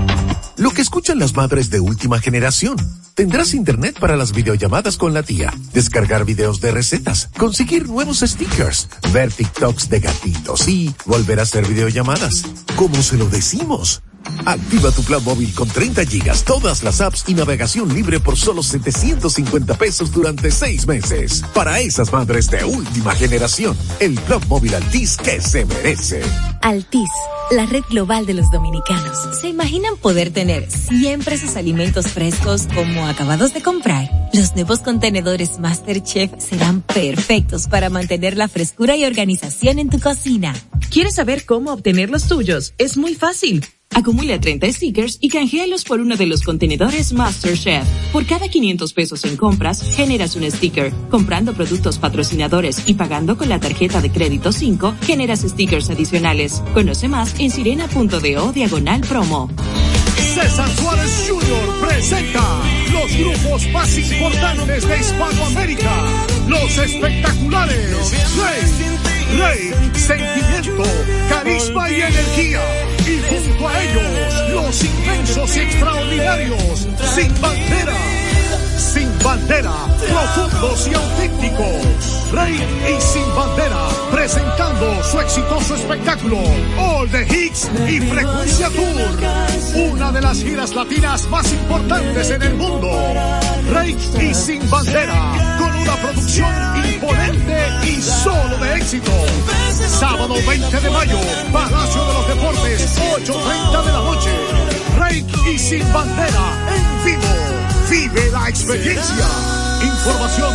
Lo 0.61 0.69
que 0.69 0.83
escuchan 0.83 1.17
las 1.17 1.35
madres 1.35 1.71
de 1.71 1.79
última 1.79 2.19
generación. 2.19 2.75
Tendrás 3.15 3.55
internet 3.55 3.97
para 3.99 4.15
las 4.15 4.31
videollamadas 4.31 4.95
con 4.95 5.11
la 5.11 5.23
tía, 5.23 5.51
descargar 5.73 6.23
videos 6.23 6.61
de 6.61 6.69
recetas, 6.69 7.29
conseguir 7.35 7.89
nuevos 7.89 8.19
stickers, 8.19 8.87
ver 9.11 9.31
TikToks 9.31 9.89
de 9.89 10.01
gatitos 10.01 10.67
y 10.67 10.93
volver 11.07 11.39
a 11.39 11.43
hacer 11.43 11.67
videollamadas. 11.67 12.43
¿Cómo 12.75 13.01
se 13.01 13.17
lo 13.17 13.25
decimos? 13.25 14.03
Activa 14.45 14.91
tu 14.91 15.03
plan 15.03 15.23
móvil 15.23 15.53
con 15.53 15.67
30 15.67 16.05
gigas, 16.05 16.43
todas 16.43 16.83
las 16.83 16.99
apps 17.01 17.25
y 17.27 17.33
navegación 17.33 17.93
libre 17.93 18.19
por 18.19 18.37
solo 18.37 18.63
750 18.63 19.77
pesos 19.77 20.11
durante 20.11 20.51
seis 20.51 20.87
meses. 20.87 21.43
Para 21.53 21.79
esas 21.79 22.11
madres 22.11 22.49
de 22.49 22.63
última 22.63 23.13
generación, 23.13 23.77
el 23.99 24.15
plan 24.15 24.41
móvil 24.47 24.75
Altis 24.75 25.17
que 25.17 25.39
se 25.41 25.65
merece. 25.65 26.21
Altis, 26.61 27.09
la 27.51 27.65
red 27.65 27.83
global 27.89 28.25
de 28.25 28.33
los 28.33 28.49
dominicanos. 28.51 29.39
¿Se 29.39 29.49
imaginan 29.49 29.97
poder 29.97 30.31
tener 30.31 30.69
siempre 30.69 31.37
sus 31.37 31.55
alimentos 31.55 32.07
frescos 32.07 32.67
como 32.73 33.07
acabados 33.07 33.53
de 33.53 33.61
comprar? 33.61 34.09
Los 34.33 34.55
nuevos 34.55 34.79
contenedores 34.79 35.59
MasterChef 35.59 36.31
serán 36.39 36.81
perfectos 36.81 37.67
para 37.67 37.89
mantener 37.89 38.37
la 38.37 38.47
frescura 38.47 38.95
y 38.95 39.05
organización 39.05 39.79
en 39.79 39.89
tu 39.89 39.99
cocina. 39.99 40.53
¿Quieres 40.89 41.15
saber 41.15 41.45
cómo 41.45 41.71
obtener 41.71 42.09
los 42.09 42.27
tuyos? 42.27 42.73
Es 42.77 42.97
muy 42.97 43.15
fácil. 43.15 43.65
Acumula 43.93 44.39
30 44.39 44.71
stickers 44.71 45.17
y 45.19 45.29
canjealos 45.29 45.83
por 45.83 45.99
uno 45.99 46.15
de 46.15 46.25
los 46.25 46.43
contenedores 46.43 47.13
MasterChef. 47.13 47.85
Por 48.13 48.25
cada 48.25 48.47
500 48.47 48.93
pesos 48.93 49.25
en 49.25 49.35
compras, 49.35 49.81
generas 49.95 50.35
un 50.35 50.49
sticker. 50.49 50.93
Comprando 51.09 51.53
productos 51.53 51.99
patrocinadores 51.99 52.87
y 52.87 52.93
pagando 52.93 53.37
con 53.37 53.49
la 53.49 53.59
tarjeta 53.59 54.01
de 54.01 54.11
crédito 54.11 54.51
5, 54.51 54.95
generas 55.01 55.41
stickers 55.41 55.89
adicionales. 55.89 56.63
Conoce 56.73 57.07
más 57.07 57.37
en 57.39 57.51
sirena.do 57.51 58.51
diagonal 58.53 59.01
promo. 59.01 59.49
César 60.33 60.69
Suárez 60.69 61.27
Jr. 61.27 61.87
presenta 61.87 62.61
los 62.93 63.17
grupos 63.17 63.67
más 63.73 63.97
importantes 63.97 64.87
de 64.87 64.99
Hispanoamérica. 64.99 65.91
Los 66.47 66.77
espectaculares. 66.77 68.11
Rey, 68.37 69.37
Rey, 69.37 69.91
sentimiento, 69.93 70.83
carisma 71.29 71.89
y 71.91 72.01
energía. 72.01 72.61
Y 73.11 73.19
junto 73.27 73.67
a 73.67 73.83
ellos, 73.83 74.51
los 74.53 74.83
inmensos 74.85 75.57
y 75.57 75.59
extraordinarios. 75.59 76.87
Sin 77.13 77.41
bandera. 77.41 77.97
Sin 78.77 79.19
bandera, 79.19 79.73
profundos 79.99 80.87
y 80.87 80.93
auténticos. 80.93 82.31
Rey 82.31 82.53
y 82.53 83.01
Sin 83.01 83.35
Bandera, 83.35 83.89
presentando 84.11 85.03
su 85.03 85.19
exitoso 85.19 85.75
espectáculo, 85.75 86.37
All 86.77 87.09
the 87.09 87.23
Hits 87.23 87.69
y 87.89 87.99
Frecuencia 87.99 88.69
Tour. 88.69 89.91
Una 89.91 90.11
de 90.13 90.21
las 90.21 90.37
giras 90.37 90.73
latinas 90.73 91.27
más 91.27 91.51
importantes 91.51 92.29
en 92.29 92.41
el 92.41 92.53
mundo. 92.55 92.89
Rey 93.73 93.97
y 94.21 94.33
Sin 94.33 94.69
Bandera, 94.69 95.57
con 95.59 95.75
una 95.75 95.95
producción 95.97 96.90
imponente 97.01 97.57
y 97.87 98.01
solo 98.01 98.57
de 98.59 98.75
éxito. 98.75 99.11
Sábado 99.99 100.35
20 100.47 100.79
de 100.79 100.89
mayo, 100.89 101.17
Palacio 101.51 102.05
de 102.05 102.13
los 102.13 102.27
Deportes, 102.27 102.99
8.30 102.99 103.85
de 103.85 103.91
la 103.91 104.01
noche. 104.01 104.29
Rey 104.99 105.25
y 105.51 105.57
Sin 105.57 105.91
Bandera, 105.91 106.53
en 106.75 107.05
vivo. 107.05 107.23
Vive 107.89 108.29
la 108.31 108.47
experiencia. 108.49 109.25
Información 109.83 110.53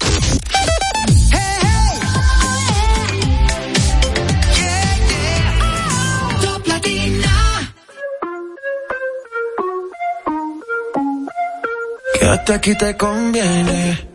Quédate 12.28 12.52
aquí 12.52 12.74
te 12.76 12.94
conviene. 12.94 14.06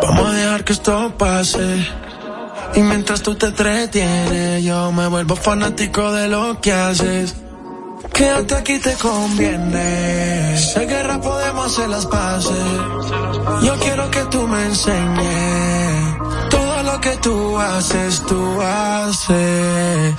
Vamos 0.00 0.26
a 0.28 0.32
dejar 0.32 0.62
que 0.62 0.74
esto 0.74 1.12
pase. 1.18 1.88
Y 2.76 2.80
mientras 2.82 3.20
tú 3.20 3.34
te 3.34 3.46
entretienes, 3.46 4.62
yo 4.62 4.92
me 4.92 5.08
vuelvo 5.08 5.34
fanático 5.34 6.12
de 6.12 6.28
lo 6.28 6.60
que 6.60 6.72
haces. 6.72 7.34
Quédate 8.14 8.54
aquí 8.54 8.78
te 8.78 8.94
conviene. 8.94 10.56
Sé 10.56 10.86
guerra 10.86 11.20
podemos 11.20 11.66
hacer 11.66 11.88
las 11.88 12.06
paces. 12.06 12.68
Yo 13.64 13.74
quiero 13.80 14.08
que 14.12 14.22
tú 14.30 14.46
me 14.46 14.64
enseñes. 14.66 16.14
Todo 16.48 16.82
lo 16.84 17.00
que 17.00 17.16
tú 17.16 17.58
haces, 17.58 18.22
tú 18.24 18.60
haces. 18.62 20.14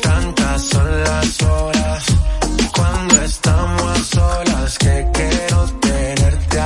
Tantas 0.00 0.62
son 0.62 1.04
las 1.04 1.42
horas 1.42 2.04
cuando 2.74 3.22
estamos 3.22 3.82
a 3.82 4.04
solas 4.16 4.78
que 4.78 5.06
quiero 5.12 5.87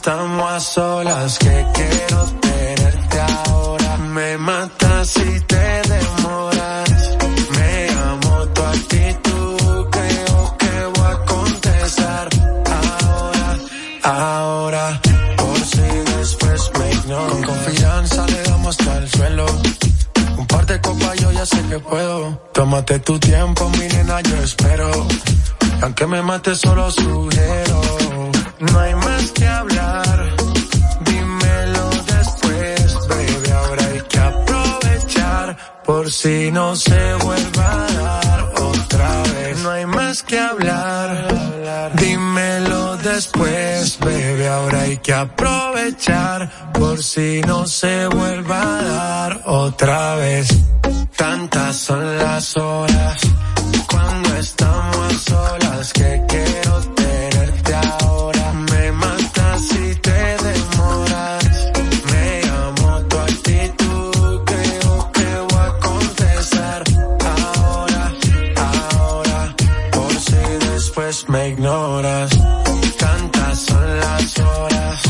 Estamos 0.00 0.50
a 0.50 0.60
solas 0.60 1.38
que 1.38 1.66
quiero 1.74 2.24
tenerte 2.40 3.20
ahora. 3.20 3.96
Me 3.98 4.38
matas 4.38 5.08
si 5.08 5.40
te 5.40 5.66
demoras. 5.92 6.90
Me 7.56 7.88
amo 8.08 8.46
tu 8.54 8.62
actitud, 8.62 9.90
creo 9.90 10.56
que 10.60 10.72
voy 10.94 11.12
a 11.12 11.16
contestar 11.32 12.28
ahora, 12.78 13.58
ahora, 14.02 15.00
por 15.36 15.58
si 15.70 15.88
después 16.16 16.70
me 16.78 16.90
ignoras. 16.92 17.32
Con 17.32 17.42
confianza 17.42 18.26
le 18.26 18.42
damos 18.42 18.80
hasta 18.80 18.96
el 18.96 19.08
suelo. 19.10 19.46
Un 20.38 20.46
par 20.46 20.64
de 20.64 20.80
copas 20.80 21.20
yo 21.20 21.30
ya 21.32 21.44
sé 21.44 21.60
que 21.68 21.78
puedo. 21.78 22.40
Tómate 22.54 23.00
tu 23.00 23.18
tiempo, 23.18 23.68
mi 23.78 23.86
nena, 23.86 24.22
yo 24.22 24.36
espero. 24.36 24.90
Aunque 25.82 26.06
me 26.06 26.22
mate 26.22 26.54
solo 26.54 26.90
sugiero. 26.90 27.80
No 28.60 28.78
hay 28.78 28.94
más 28.94 29.30
que 29.32 29.46
hablar. 29.46 29.79
Por 35.90 36.12
si 36.12 36.52
no 36.52 36.76
se 36.76 37.14
vuelva 37.14 37.84
a 37.84 37.92
dar 37.92 38.52
otra 38.62 39.22
vez. 39.24 39.58
No 39.58 39.70
hay 39.70 39.86
más 39.86 40.22
que 40.22 40.38
hablar. 40.38 41.90
Dímelo 41.96 42.96
después, 42.98 43.98
baby. 43.98 44.44
Ahora 44.44 44.82
hay 44.82 44.98
que 44.98 45.12
aprovechar. 45.12 46.48
Por 46.72 47.02
si 47.02 47.40
no 47.40 47.66
se 47.66 48.06
vuelva 48.06 48.78
a 48.78 48.82
dar 48.84 49.42
otra 49.46 50.14
vez. 50.14 50.46
Tantas 51.16 51.76
son 51.76 52.18
las 52.18 52.56
horas 52.56 53.20
cuando 53.90 54.36
estamos 54.36 55.12
solas 55.24 55.92
que 55.92 56.24
me 71.28 71.48
ignoras. 71.48 72.30
Tantas 72.98 73.58
son 73.60 74.00
las 74.00 74.38
horas 74.38 75.02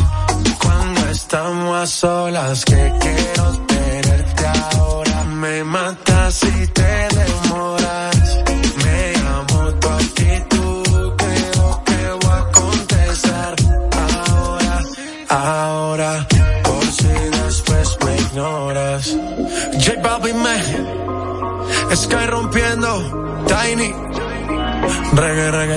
cuando 0.63 1.09
estamos 1.11 1.77
a 1.83 1.87
solas 1.87 2.65
que 2.65 2.93
quiero 3.01 3.59
tenerte 3.67 4.47
ahora. 4.47 5.25
Me 5.25 5.65
matas 5.65 6.35
si 6.35 6.67
te 6.69 7.10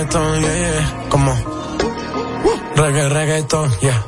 Reggae, 0.04 0.20
reggaeton, 0.20 0.42
yeah, 0.42 0.56
yeah. 0.60 1.08
Como. 1.08 1.32
Reggae, 2.76 3.08
reggaeton, 3.08 3.70
yeah. 3.80 4.04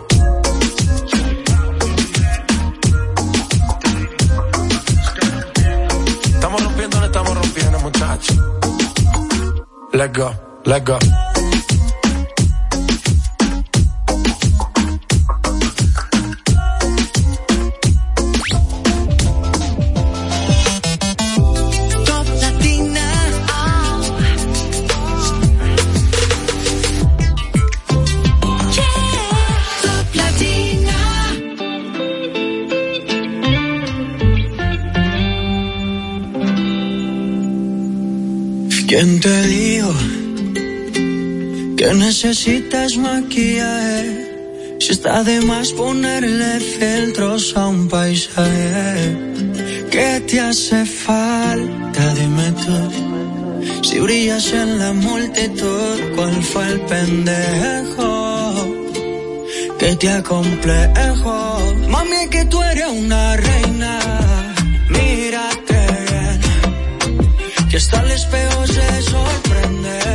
Estamos 6.34 6.62
rompiendo, 6.64 7.00
no 7.00 7.06
estamos 7.06 7.34
rompiendo, 7.34 7.78
muchachos. 7.80 8.36
Let's 9.92 10.18
go, 10.18 10.34
let's 10.64 10.84
go. 10.84 11.25
¿Quién 38.98 39.20
te 39.20 39.42
dijo 39.48 39.92
que 41.76 41.88
necesitas 41.92 42.96
maquillaje? 42.96 44.78
Si 44.80 44.92
está 44.92 45.22
de 45.22 45.42
más 45.42 45.70
ponerle 45.72 46.60
filtros 46.60 47.54
a 47.58 47.66
un 47.66 47.88
paisaje. 47.90 49.18
¿Qué 49.90 50.22
te 50.26 50.40
hace 50.40 50.86
falta? 50.86 52.14
Dime 52.14 52.48
tú. 52.62 53.84
Si 53.86 53.98
brillas 54.00 54.50
en 54.54 54.78
la 54.78 54.94
multitud, 54.94 55.96
¿cuál 56.14 56.42
fue 56.42 56.66
el 56.66 56.80
pendejo 56.92 58.54
que 59.78 59.94
te 59.96 60.08
acomplejo? 60.08 61.58
Mami, 61.90 62.28
que 62.30 62.46
tú 62.46 62.62
eres 62.62 62.88
una 62.88 63.36
reina. 63.36 63.65
Que 67.76 67.78
hasta 67.78 68.00
el 68.00 68.10
espejo 68.10 68.66
se 68.66 69.02
sorprende 69.02 70.05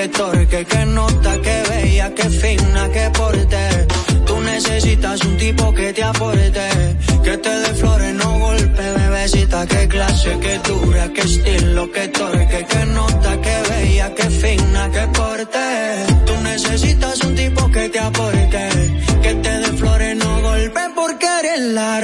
qué 0.00 0.08
torque, 0.08 0.64
qué 0.64 0.86
nota, 0.86 1.32
qué 1.42 1.62
bella, 1.68 2.14
qué 2.14 2.28
fina, 2.30 2.88
qué 2.90 3.10
porte. 3.10 3.86
Tú 4.26 4.40
necesitas 4.40 5.20
un 5.24 5.36
tipo 5.36 5.74
que 5.74 5.92
te 5.92 6.02
aporte, 6.02 6.66
que 7.24 7.36
te 7.36 7.50
dé 7.62 7.74
flores, 7.80 8.14
no 8.14 8.38
golpe, 8.38 8.84
bebecita. 8.98 9.66
Qué 9.66 9.88
clase, 9.88 10.38
qué 10.40 10.58
dura, 10.66 11.04
qué 11.14 11.20
estilo, 11.20 11.92
qué 11.92 12.08
torque, 12.08 12.66
qué 12.70 12.82
nota, 12.86 13.30
qué 13.44 13.56
bella, 13.68 14.14
qué 14.14 14.30
fina, 14.42 14.90
qué 14.94 15.04
porte. 15.18 15.66
Tú 16.26 16.34
necesitas 16.42 17.20
un 17.20 17.34
tipo 17.34 17.70
que 17.70 17.88
te 17.90 17.98
aporte, 17.98 18.68
que 19.22 19.34
te 19.34 19.52
dé 19.62 19.70
flores, 19.80 20.16
no 20.16 20.40
golpe, 20.40 20.80
porque 20.94 21.26
eres 21.40 21.60
la 21.78 22.00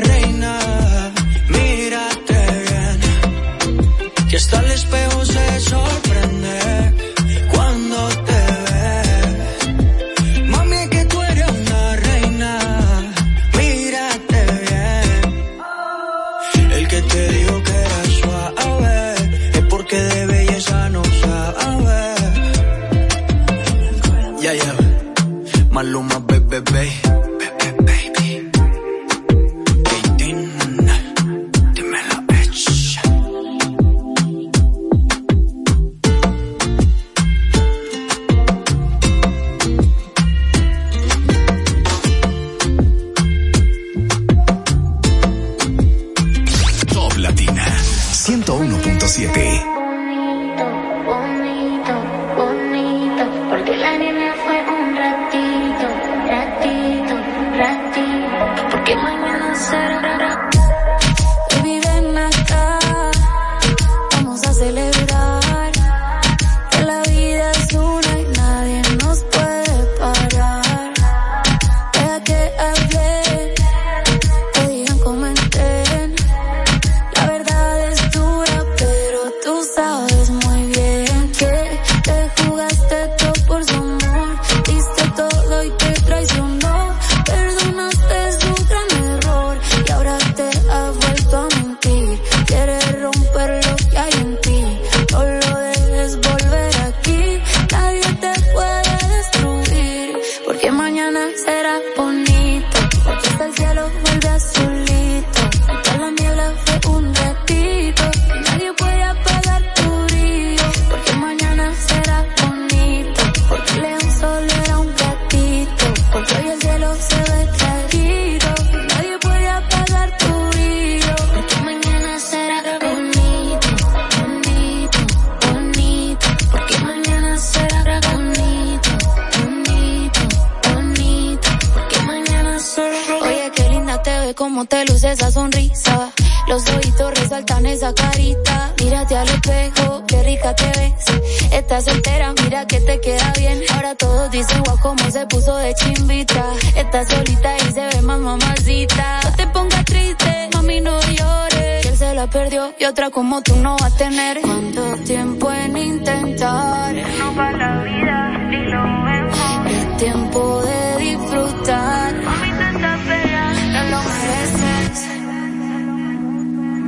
como 153.16 153.40
tú 153.40 153.56
no 153.56 153.78
va 153.80 153.86
a 153.86 153.90
tener. 153.96 154.42
¿Cuánto 154.42 154.94
tiempo 154.98 155.50
en 155.50 155.74
intentar? 155.74 156.94
No 157.18 157.34
va 157.34 157.50
la 157.52 157.82
vida 157.82 158.38
ni 158.50 158.58
lo 158.58 158.82
vemos. 159.04 159.38
Es 159.70 159.96
tiempo 159.96 160.62
de 160.62 160.98
disfrutar. 160.98 162.14
Mami, 162.22 162.50
tanta 162.58 162.98
pena, 163.08 163.54
no 163.72 163.82
lo 163.90 163.98
mereces. 164.10 165.08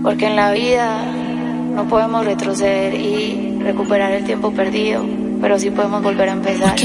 Porque 0.02 0.26
en 0.26 0.36
la 0.36 0.52
vida 0.52 1.02
no 1.74 1.88
podemos 1.88 2.26
retroceder 2.26 2.92
y 2.92 3.58
recuperar 3.62 4.12
el 4.12 4.24
tiempo 4.24 4.52
perdido, 4.52 5.06
pero 5.40 5.58
sí 5.58 5.70
podemos 5.70 6.02
volver 6.02 6.28
a 6.28 6.32
empezar. 6.32 6.78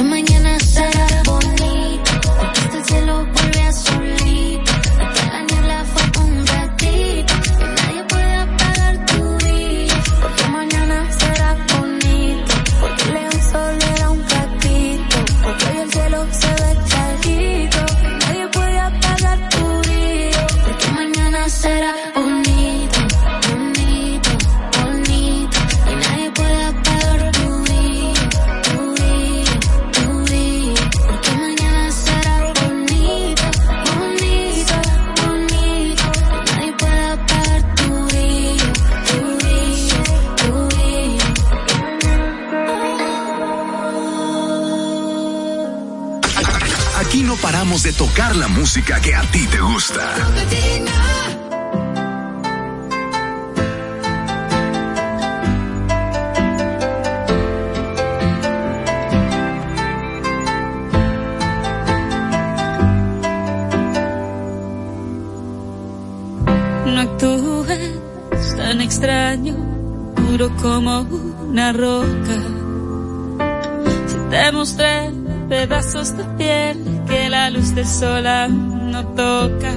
La 48.35 48.47
música 48.47 48.99
que 48.99 49.13
a 49.15 49.21
ti 49.31 49.45
te 49.47 49.59
gusta. 49.59 50.01
No 66.85 67.17
tan 68.57 68.81
extraño, 68.81 69.55
duro 70.15 70.49
como 70.61 71.01
una 71.49 71.71
roca. 71.73 72.37
Si 74.07 74.17
te 74.31 74.51
mostré 74.51 75.11
pedazos 75.49 76.17
de 76.17 76.23
piel 76.37 76.62
luz 77.53 77.75
del 77.75 77.85
sol 77.85 78.23
no 78.91 79.05
toca. 79.09 79.71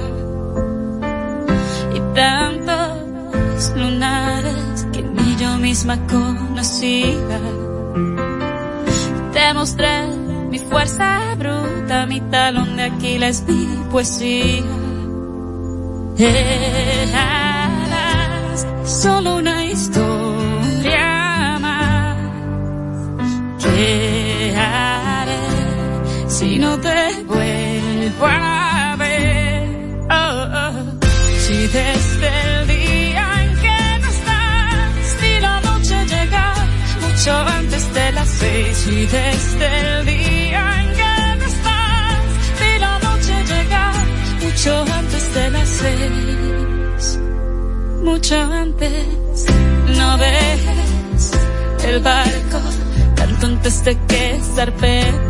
Y 1.95 1.99
tantos 2.15 3.73
lunares 3.75 4.87
que 4.91 5.03
ni 5.03 5.35
yo 5.37 5.57
misma 5.57 5.97
conocía. 6.07 7.39
Te 9.33 9.53
mostré 9.53 10.07
mi 10.49 10.59
fuerza 10.59 11.35
bruta, 11.37 12.07
mi 12.07 12.19
talón 12.21 12.75
de 12.77 12.83
Aquiles, 12.83 13.43
mi 13.47 13.67
poesía. 13.91 14.63
Eras 16.17 17.27
solo 18.85 19.37
una 19.37 19.65
historia 19.65 21.59
más. 21.59 22.17
¿Qué 23.61 24.55
haré 24.57 25.37
si 26.27 26.57
no 26.57 26.79
te 26.79 27.23
vuelvo 27.25 27.46
a 28.25 28.95
ver? 28.97 29.69
Oh. 30.09 30.37
Si 31.39 31.67
desde 31.67 32.29
el 32.59 32.67
día 32.67 33.43
en 33.43 33.55
que 33.63 33.99
no 34.01 34.07
estás 34.07 35.23
y 35.23 35.39
la 35.39 35.61
noche 35.61 36.05
llega 36.05 36.53
mucho 37.01 37.31
antes 37.31 37.93
de 37.93 38.11
las 38.11 38.29
seis 38.29 38.87
y 38.87 39.05
desde 39.05 39.67
el 39.89 40.05
día 40.05 40.63
en 40.81 40.87
que 40.99 41.15
no 41.39 41.45
estás 41.45 42.19
y 42.67 42.79
la 42.79 42.99
noche 42.99 43.33
llega 43.51 43.93
mucho 44.43 44.85
antes 44.93 45.33
de 45.33 45.49
las 45.51 45.69
seis, 45.69 47.19
mucho 48.03 48.35
antes. 48.35 49.45
No 49.97 50.17
ves 50.17 51.31
el 51.85 51.99
barco 52.01 52.59
tanto 53.15 53.45
antes 53.47 53.83
de 53.85 53.97
que 54.07 54.39
zarpemos 54.55 55.26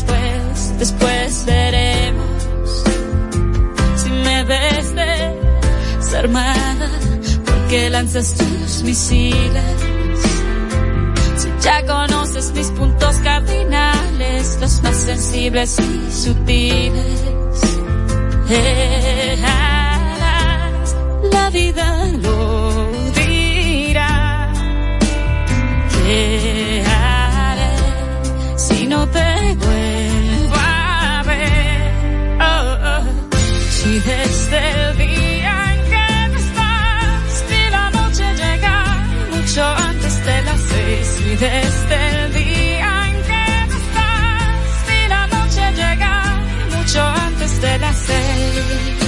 después, 0.00 0.78
después 0.78 1.44
veremos 1.46 2.84
si 3.96 4.10
me 4.10 4.44
ves 4.44 4.94
desarmada 4.94 6.90
porque 7.44 7.90
lanzas 7.90 8.34
tus 8.34 8.82
misiles. 8.82 9.76
Si 11.36 11.48
ya 11.62 11.84
conoces 11.86 12.52
mis 12.52 12.68
puntos 12.68 13.16
cardinales, 13.16 14.58
los 14.60 14.82
más 14.82 14.96
sensibles 14.96 15.78
y 15.78 16.12
sutiles. 16.12 17.20
Eras, 18.48 19.46
la 21.32 21.50
vida 21.50 22.06
lo 22.22 22.90
dirá. 23.14 24.52
¿Qué 26.04 26.84
haré 26.86 27.76
si 28.56 28.86
no 28.86 29.06
te 29.08 29.54
vuelvo 29.54 29.89
Desde 34.04 34.58
el 34.70 34.96
día 34.96 35.74
en 35.74 35.80
que 35.90 36.28
no 36.30 36.38
estás 36.38 37.44
y 37.50 37.70
la 37.70 37.90
noche 37.90 38.24
llega 38.34 38.84
mucho 39.30 39.62
antes 39.62 40.24
de 40.24 40.42
las 40.42 40.60
seis 40.60 41.20
y 41.20 41.36
desde 41.36 42.24
el 42.24 42.32
día 42.32 43.08
en 43.08 43.22
que 43.28 43.66
no 43.68 43.76
estás 43.76 45.04
y 45.04 45.08
la 45.08 45.26
noche 45.26 45.72
llega 45.72 46.14
mucho 46.76 47.00
antes 47.02 47.60
de 47.60 47.78
las 47.78 47.96
seis. 47.96 48.99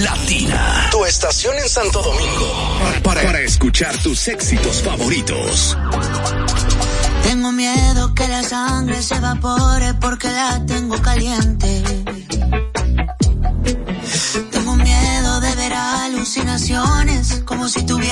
Latina. 0.00 0.88
Tu 0.90 1.04
estación 1.04 1.58
en 1.58 1.68
Santo 1.68 2.00
Domingo. 2.02 2.78
Para, 3.02 3.22
para 3.22 3.40
escuchar 3.40 3.96
tus 3.98 4.26
éxitos 4.28 4.82
favoritos. 4.82 5.76
Tengo 7.22 7.52
miedo 7.52 8.14
que 8.14 8.26
la 8.26 8.42
sangre 8.42 9.02
se 9.02 9.16
evapore 9.16 9.94
porque 10.00 10.28
la 10.28 10.64
tengo 10.64 11.00
caliente. 11.02 11.82
Tengo 14.50 14.76
miedo 14.76 15.40
de 15.40 15.54
ver 15.56 15.72
alucinaciones 15.74 17.42
como 17.44 17.68
si 17.68 17.84
tuviera 17.84 18.11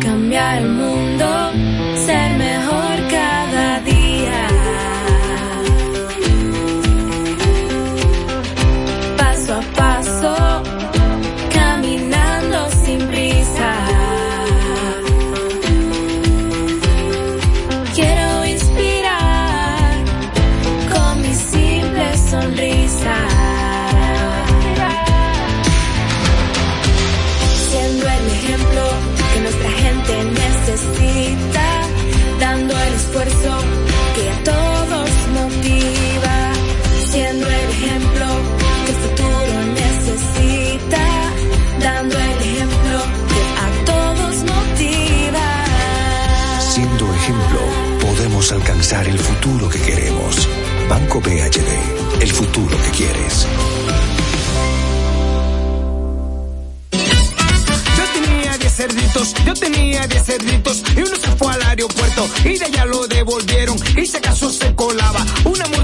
Cambiar 0.00 0.58
el 0.62 0.68
mundo, 0.68 1.26
BHD, 51.26 52.22
el 52.22 52.30
futuro 52.30 52.76
que 52.84 52.90
quieres. 52.90 53.46
Yo 57.96 58.04
tenía 58.14 58.56
10 58.56 58.72
cerditos, 58.72 59.34
yo 59.44 59.54
tenía 59.54 60.06
10 60.06 60.24
cerditos 60.24 60.84
y 60.96 61.00
uno 61.00 61.16
se 61.16 61.28
fue 61.36 61.52
al 61.52 61.62
aeropuerto 61.62 62.28
y 62.44 62.58
de 62.58 62.66
allá 62.66 62.84
lo 62.84 63.08
devolvieron 63.08 63.76
y 63.96 64.06
si 64.06 64.16
acaso 64.16 64.50
se 64.50 64.72
colaba, 64.76 65.26
una 65.44 65.66
mortal 65.66 65.75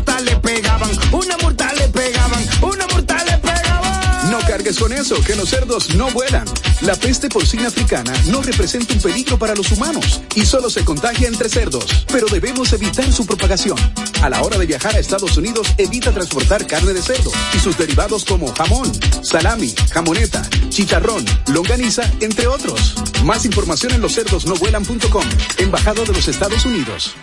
con 4.82 4.92
eso, 4.92 5.22
que 5.22 5.36
los 5.36 5.48
cerdos 5.48 5.94
no 5.94 6.10
vuelan. 6.10 6.44
La 6.80 6.96
peste 6.96 7.28
porcina 7.28 7.68
africana 7.68 8.12
no 8.26 8.42
representa 8.42 8.92
un 8.94 9.00
peligro 9.00 9.38
para 9.38 9.54
los 9.54 9.70
humanos 9.70 10.22
y 10.34 10.44
solo 10.44 10.68
se 10.70 10.84
contagia 10.84 11.28
entre 11.28 11.48
cerdos, 11.48 12.04
pero 12.12 12.26
debemos 12.26 12.72
evitar 12.72 13.12
su 13.12 13.24
propagación. 13.24 13.78
A 14.22 14.28
la 14.28 14.42
hora 14.42 14.58
de 14.58 14.66
viajar 14.66 14.96
a 14.96 14.98
Estados 14.98 15.36
Unidos, 15.36 15.68
evita 15.78 16.10
transportar 16.10 16.66
carne 16.66 16.94
de 16.94 17.00
cerdo 17.00 17.30
y 17.54 17.60
sus 17.60 17.78
derivados 17.78 18.24
como 18.24 18.52
jamón, 18.54 18.90
salami, 19.22 19.72
jamoneta, 19.92 20.42
chicharrón, 20.68 21.24
longaniza, 21.46 22.02
entre 22.18 22.48
otros. 22.48 22.96
Más 23.22 23.44
información 23.44 23.92
en 23.92 24.00
loscerdosnovuelan.com, 24.00 25.24
Embajado 25.58 26.04
de 26.04 26.12
los 26.12 26.26
Estados 26.26 26.64
Unidos. 26.66 27.14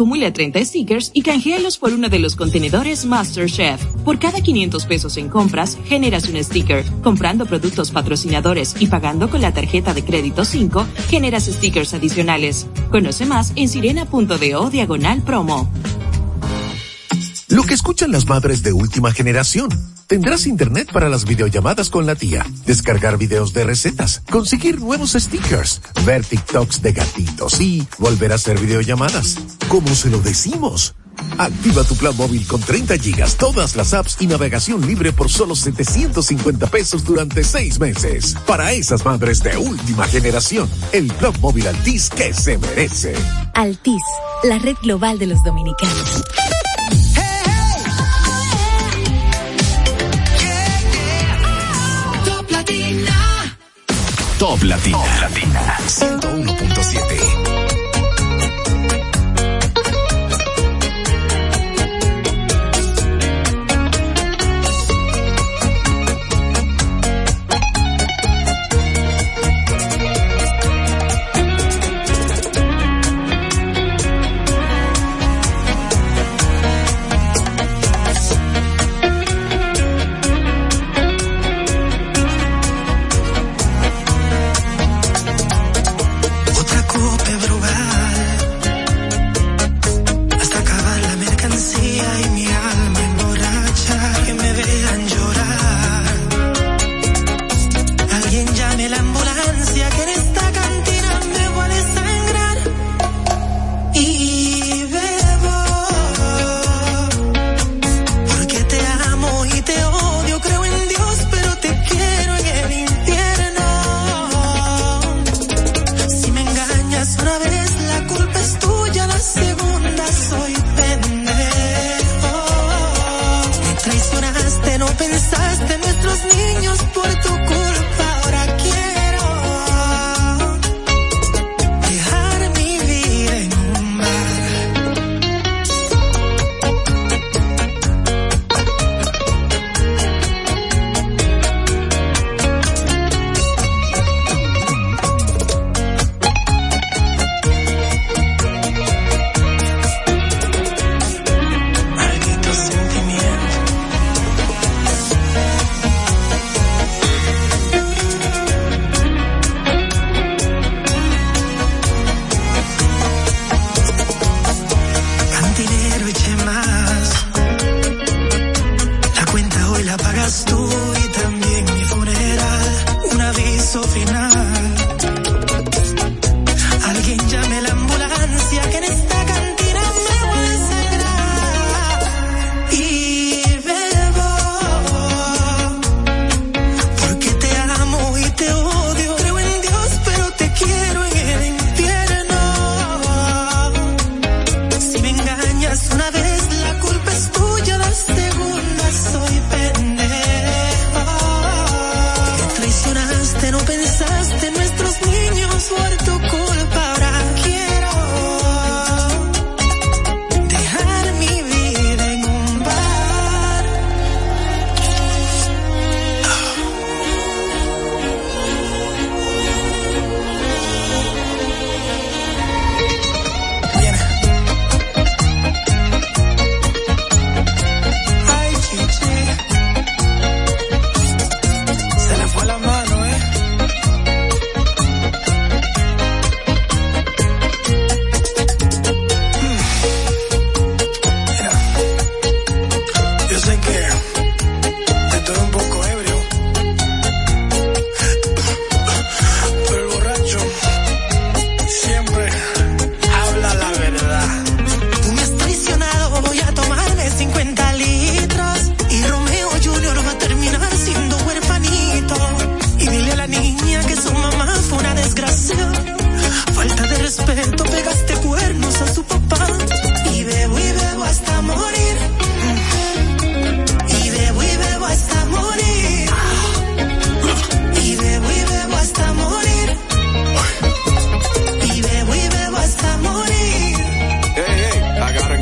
Acumula 0.00 0.32
30 0.32 0.64
stickers 0.64 1.10
y 1.12 1.20
canjealos 1.20 1.76
por 1.76 1.92
uno 1.92 2.08
de 2.08 2.18
los 2.18 2.34
contenedores 2.34 3.04
MasterChef. 3.04 3.84
Por 4.02 4.18
cada 4.18 4.40
500 4.40 4.86
pesos 4.86 5.18
en 5.18 5.28
compras, 5.28 5.76
generas 5.84 6.26
un 6.26 6.42
sticker. 6.42 6.86
Comprando 7.02 7.44
productos 7.44 7.90
patrocinadores 7.90 8.76
y 8.80 8.86
pagando 8.86 9.28
con 9.28 9.42
la 9.42 9.52
tarjeta 9.52 9.92
de 9.92 10.02
crédito 10.02 10.46
5, 10.46 10.86
generas 11.10 11.44
stickers 11.44 11.92
adicionales. 11.92 12.66
Conoce 12.90 13.26
más 13.26 13.52
en 13.56 13.68
sirena.do 13.68 14.70
diagonal 14.70 15.20
promo. 15.20 15.68
Lo 17.50 17.64
que 17.64 17.74
escuchan 17.74 18.12
las 18.12 18.26
madres 18.26 18.62
de 18.62 18.72
última 18.72 19.10
generación. 19.10 19.68
Tendrás 20.06 20.46
internet 20.46 20.88
para 20.92 21.08
las 21.08 21.24
videollamadas 21.24 21.90
con 21.90 22.06
la 22.06 22.14
tía, 22.14 22.46
descargar 22.64 23.18
videos 23.18 23.52
de 23.52 23.64
recetas, 23.64 24.22
conseguir 24.30 24.80
nuevos 24.80 25.12
stickers, 25.12 25.82
ver 26.06 26.24
TikToks 26.24 26.80
de 26.80 26.92
gatitos 26.92 27.60
y 27.60 27.84
volver 27.98 28.30
a 28.30 28.36
hacer 28.36 28.60
videollamadas. 28.60 29.36
¿Cómo 29.66 29.92
se 29.96 30.10
lo 30.10 30.20
decimos? 30.20 30.94
Activa 31.38 31.82
tu 31.82 31.96
plan 31.96 32.16
móvil 32.16 32.46
con 32.46 32.60
30 32.60 32.98
gigas, 32.98 33.36
todas 33.36 33.74
las 33.74 33.94
apps 33.94 34.18
y 34.20 34.28
navegación 34.28 34.86
libre 34.86 35.12
por 35.12 35.28
solo 35.28 35.56
750 35.56 36.68
pesos 36.68 37.04
durante 37.04 37.42
seis 37.42 37.80
meses. 37.80 38.36
Para 38.46 38.70
esas 38.70 39.04
madres 39.04 39.42
de 39.42 39.56
última 39.56 40.06
generación, 40.06 40.70
el 40.92 41.08
plan 41.14 41.32
móvil 41.40 41.66
Altis 41.66 42.10
que 42.10 42.32
se 42.32 42.58
merece. 42.58 43.12
Altis, 43.54 44.02
la 44.44 44.60
red 44.60 44.76
global 44.82 45.18
de 45.18 45.26
los 45.26 45.42
dominicanos. 45.42 46.22
Latina. 54.40 54.96
Top 54.96 55.20
Latina. 55.20 55.60
101.7. 55.86 57.19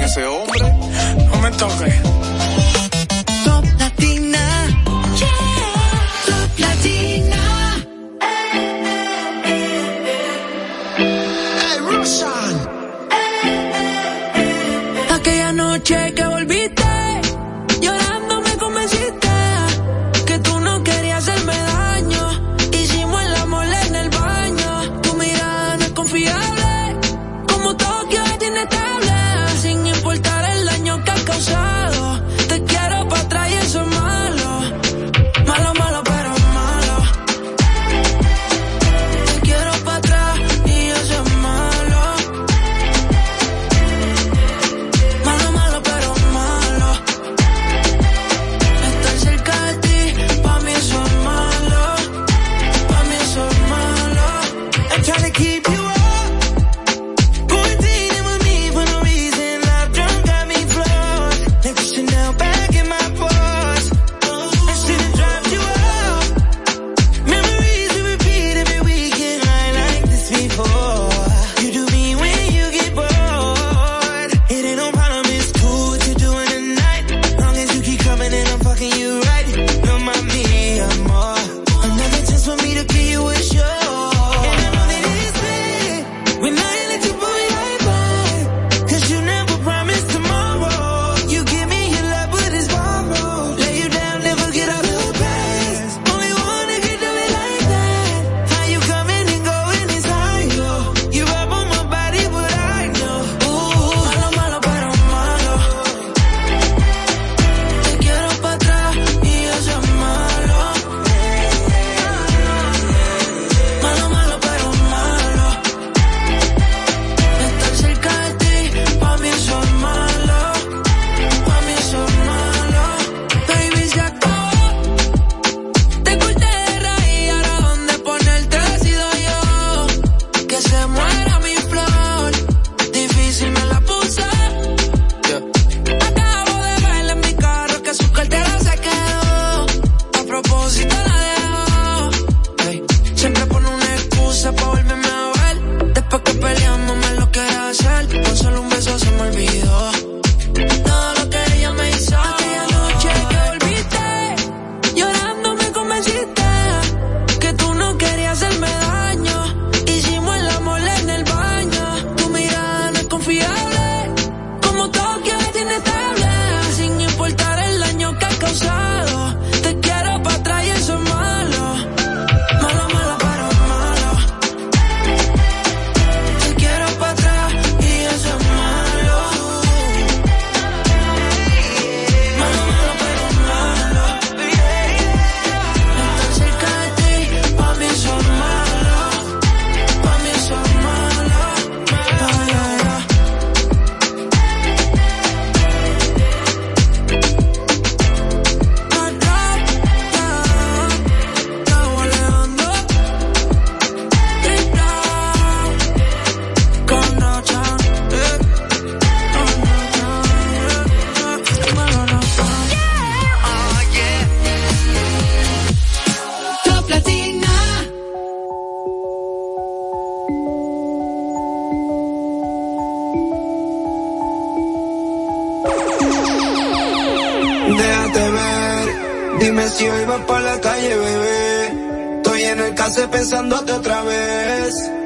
ese 0.08 0.24
hombre. 0.24 0.58
No 1.26 1.38
me 1.42 1.50
toques. 1.50 2.47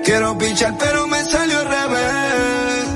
Quiero 0.05 0.37
pichar, 0.37 0.77
pero 0.79 1.07
me 1.07 1.25
salió 1.25 1.61
al 1.61 1.65
revés. 1.65 2.87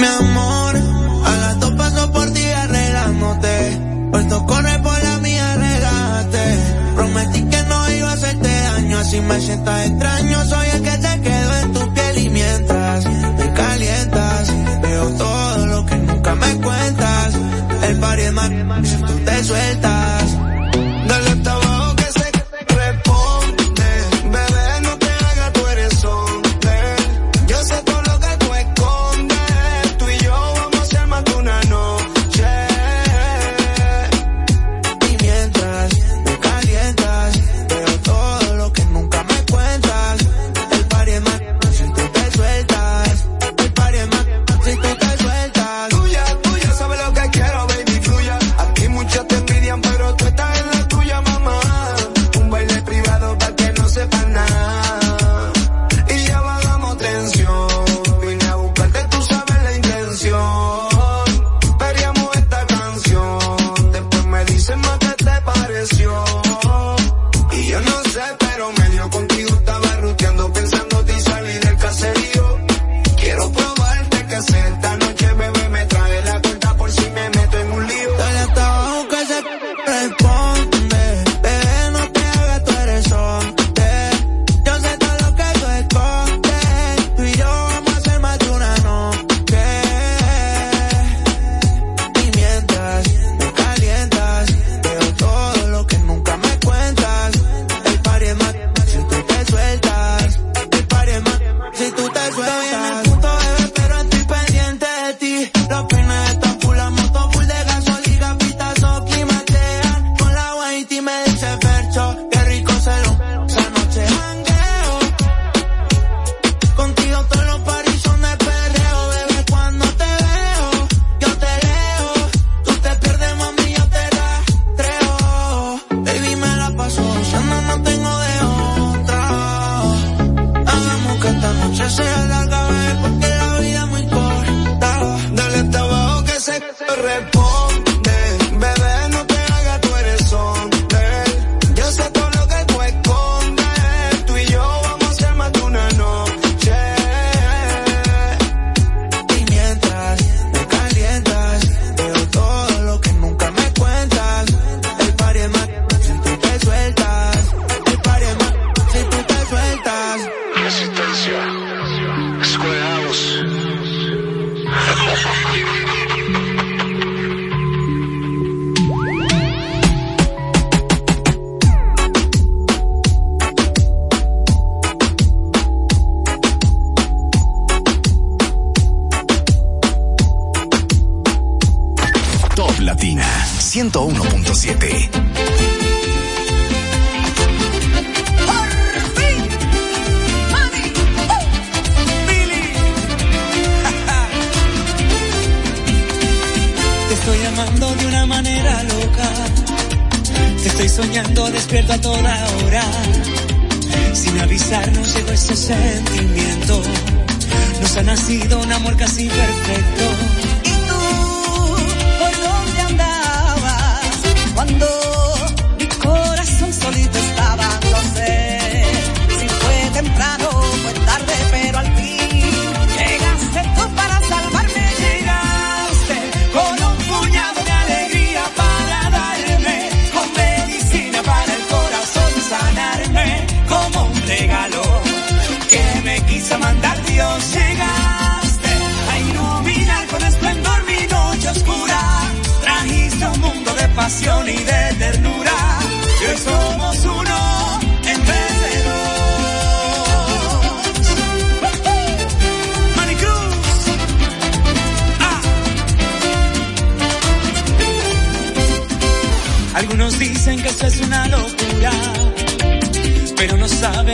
Mi 0.00 0.06
amor, 0.06 0.76
a 1.24 1.36
las 1.36 1.60
dos 1.60 1.72
paso 1.74 2.10
por 2.10 2.32
ti 2.32 2.44
arreglándote. 2.44 3.80
Puerto 4.10 4.46
corre 4.46 4.78
por 4.80 5.00
la 5.00 5.18
mía, 5.18 5.54
relájate. 5.54 6.58
Prometí 6.96 7.44
que 7.44 7.62
no 7.68 7.90
iba 7.92 8.10
a 8.10 8.12
hacerte 8.14 8.48
daño, 8.48 8.98
así 8.98 9.20
me 9.20 9.40
sientas 9.40 9.86
extraño. 9.86 10.44
Soy 10.46 10.68
el 10.70 10.82
que 10.82 10.98
te 10.98 11.20
quedo 11.20 11.58
en 11.58 11.72
tu 11.72 11.94
piel 11.94 12.18
y 12.18 12.30
mientras 12.30 13.04
me 13.06 13.52
calientas, 13.52 14.52
veo 14.82 15.08
todo 15.10 15.66
lo 15.66 15.86
que 15.86 15.96
nunca 15.98 16.34
me 16.34 16.56
cuentas. 16.56 17.34
El 17.82 18.00
par 18.00 18.18
es 18.18 18.32
más, 18.32 18.50
si 18.82 18.96
tú 18.96 19.18
te 19.24 19.44
sueltas. 19.44 19.95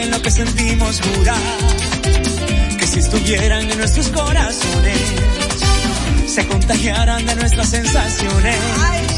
saben 0.02 0.10
lo 0.10 0.22
que 0.22 0.30
sentimos 0.30 1.00
jurar 1.00 1.36
que 2.78 2.86
si 2.86 2.98
estuvieran 2.98 3.70
en 3.70 3.78
nuestros 3.78 4.08
corazones 4.08 4.98
se 6.26 6.46
contagiaran 6.46 7.26
de 7.26 7.36
nuestras 7.36 7.68
sensaciones. 7.68 9.11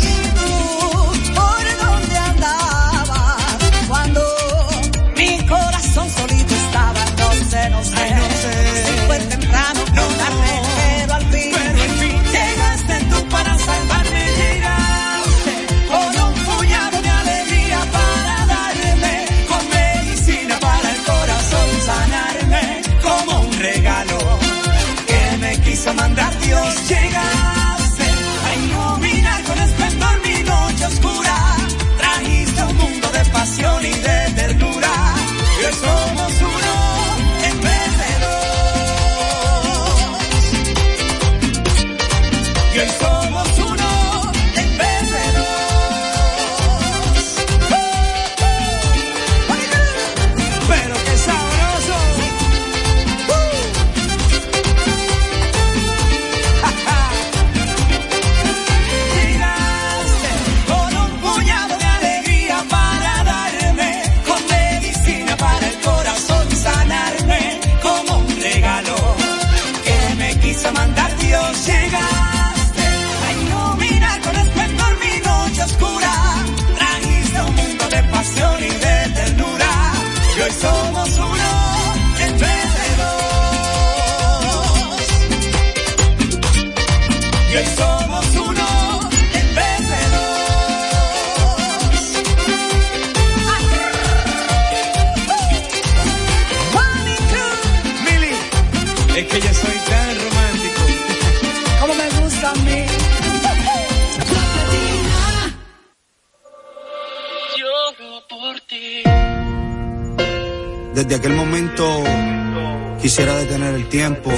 Quisiera 113.14 113.36
detener 113.36 113.76
el 113.76 113.88
tiempo. 113.88 114.28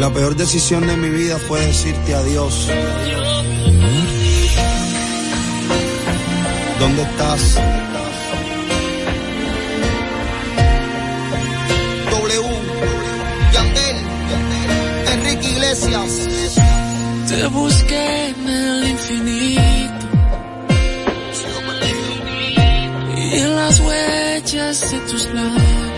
La 0.00 0.12
peor 0.12 0.36
decisión 0.36 0.86
de 0.86 0.98
mi 0.98 1.08
vida 1.08 1.38
fue 1.38 1.64
decirte 1.64 2.14
adiós. 2.14 2.68
¿Dónde 6.78 7.02
estás? 7.04 7.54
W, 12.10 12.48
Yandel, 13.54 13.96
Enrique 15.14 15.48
Iglesias. 15.48 16.28
Te 17.28 17.46
busqué 17.46 18.28
en 18.28 18.46
el 18.46 18.88
infinito. 18.90 20.06
Y 23.16 23.38
en 23.38 23.56
las 23.56 23.80
huellas 23.80 24.90
de 24.90 24.98
tus 25.10 25.24
labios 25.32 25.97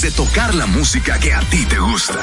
de 0.00 0.10
tocar 0.10 0.54
la 0.54 0.64
música 0.66 1.18
que 1.18 1.34
a 1.34 1.40
ti 1.40 1.66
te 1.66 1.78
gusta. 1.78 2.18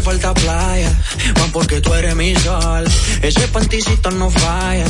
falta 0.00 0.32
playa, 0.34 0.92
más 1.38 1.50
porque 1.52 1.80
tú 1.80 1.92
eres 1.94 2.14
mi 2.16 2.34
sol. 2.36 2.84
Ese 3.22 3.46
panticito 3.48 4.10
no 4.10 4.30
falla, 4.30 4.86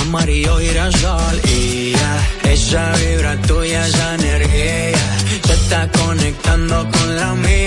amarillo 0.00 0.58
girasol. 0.58 1.40
Y 1.44 1.92
ya, 1.92 2.50
esa 2.52 2.92
vibra 2.96 3.40
tuya, 3.42 3.86
esa 3.86 4.14
energía, 4.14 4.98
se 5.46 5.52
está 5.52 5.88
conectando 5.92 6.88
con 6.90 7.16
la 7.16 7.34
mía 7.34 7.57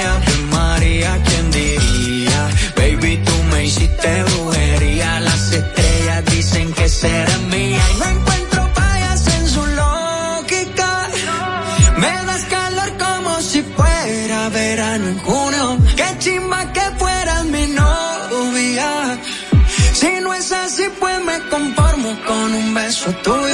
yo 23.03 23.50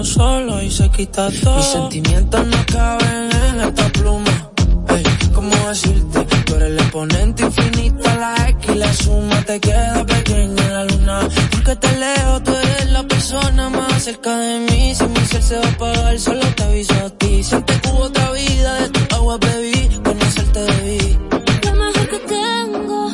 estamos 0.00 0.08
solos 0.08 0.62
y 0.62 0.70
se 0.70 0.90
quita 0.90 1.28
todo. 1.42 1.56
Mis 1.56 1.66
sentimientos 1.66 2.46
no 2.46 2.56
caben 2.66 3.30
en 3.32 3.60
esta 3.60 3.88
pluma. 3.90 4.50
Ey, 4.88 5.04
¿cómo 5.34 5.54
decirte? 5.68 6.24
Tú 6.46 6.54
eres 6.54 6.70
el 6.70 6.78
exponente 6.78 7.42
infinito, 7.44 8.04
la 8.04 8.48
X 8.48 8.70
y 8.70 8.78
la 8.78 8.92
suma 8.92 9.42
te 9.42 9.60
queda 9.60 10.04
pequeña 10.04 10.64
en 10.64 10.72
la 10.72 10.84
luna. 10.84 11.28
Porque 11.50 11.76
te 11.76 11.98
leo, 11.98 12.42
tú 12.42 12.50
eres 12.52 12.90
la 12.90 13.02
persona 13.04 13.68
más 13.70 14.02
cerca 14.02 14.36
de 14.36 14.58
mí. 14.70 14.94
Si 14.94 15.04
mi 15.04 15.26
ser 15.26 15.42
se 15.42 15.58
va 15.58 15.64
a 15.64 15.68
apagar, 15.68 16.18
solo 16.18 16.46
te 16.56 16.62
aviso 16.64 16.94
a 16.94 17.10
ti. 17.10 17.42
Siente 17.42 17.80
que 17.80 17.88
hubo 17.90 18.04
otra 18.04 18.32
vida, 18.32 18.74
de 18.80 18.88
tu 18.88 19.14
agua 19.14 19.38
bebí, 19.38 19.88
conocerte 20.04 20.60
debí. 20.60 21.18
Lo 21.64 21.72
mejor 21.72 22.08
que 22.08 22.18
tengo 22.18 23.10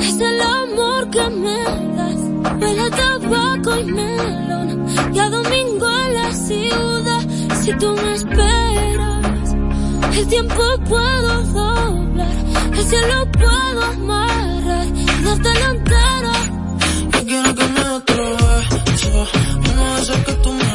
es 0.00 0.20
el 0.20 0.40
amor 0.40 1.10
que 1.10 1.28
me 1.30 1.62
das. 1.96 2.60
Huele 2.60 2.90
tabaco 2.90 3.78
y 3.80 3.84
melón. 3.84 4.86
¿Y 5.14 5.18
a 5.18 5.30
dónde 5.30 5.45
si 7.66 7.72
tú 7.72 7.96
me 7.96 8.12
esperas, 8.14 9.56
el 10.16 10.28
tiempo 10.28 10.62
puedo 10.88 11.42
doblar, 11.42 12.36
el 12.72 12.84
cielo 12.84 13.26
puedo 13.32 13.82
amarrar 13.82 14.86
y 14.86 15.04
darte 15.24 15.52
la 15.52 15.70
entera. 15.70 16.32
No 17.12 17.18
quiero 17.26 17.54
que 17.56 17.64
me 17.64 17.80
atravieses, 17.80 19.14
no 19.14 20.14
me 20.14 20.24
que 20.26 20.32
tú 20.44 20.52
me 20.52 20.65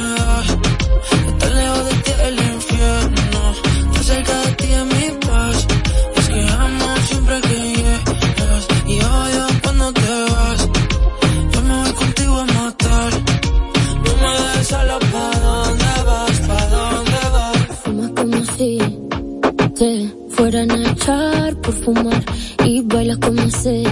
fumar 21.94 22.24
y 22.66 22.82
baila 22.82 23.18
como 23.18 23.50
sé 23.50 23.84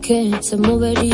que 0.00 0.30
se 0.40 0.56
movería. 0.56 1.11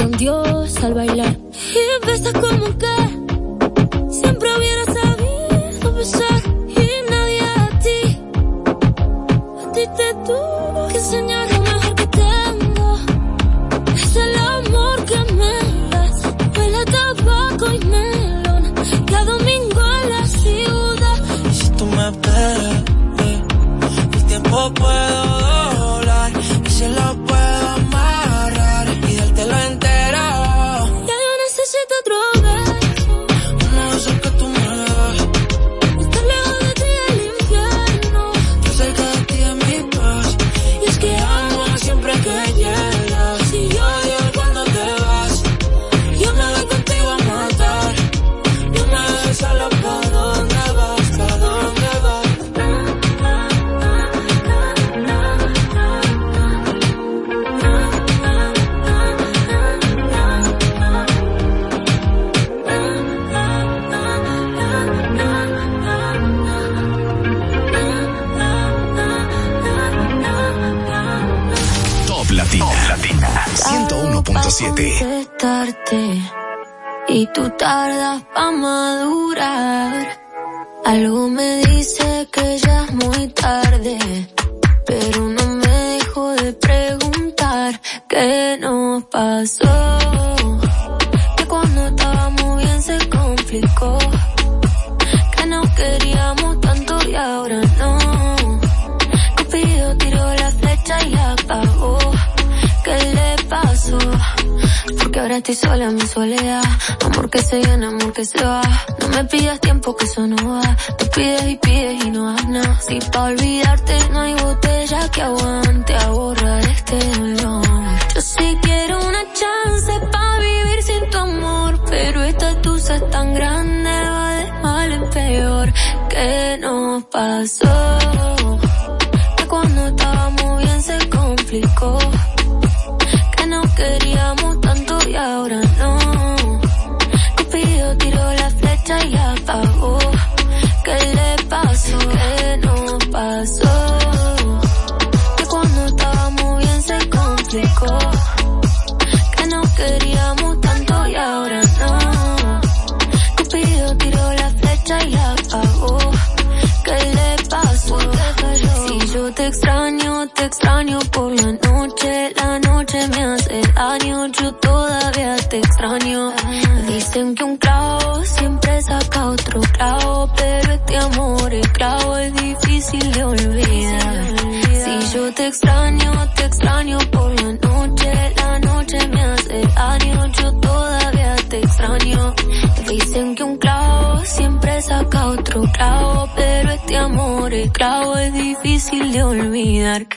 olvidar. 189.69 190.08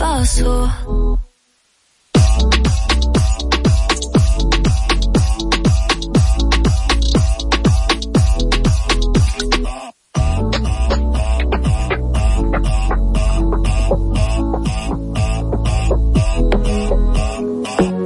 paso. 0.00 0.66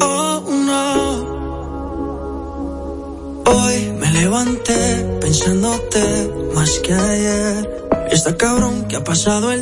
Oh, 0.01 0.35
pensándote 5.21 6.03
más 6.55 6.71
que 6.81 6.93
ayer, 6.93 7.91
está 8.11 8.37
cabrón 8.37 8.89
que 8.89 8.97
ha 8.97 9.05
pasado. 9.05 9.54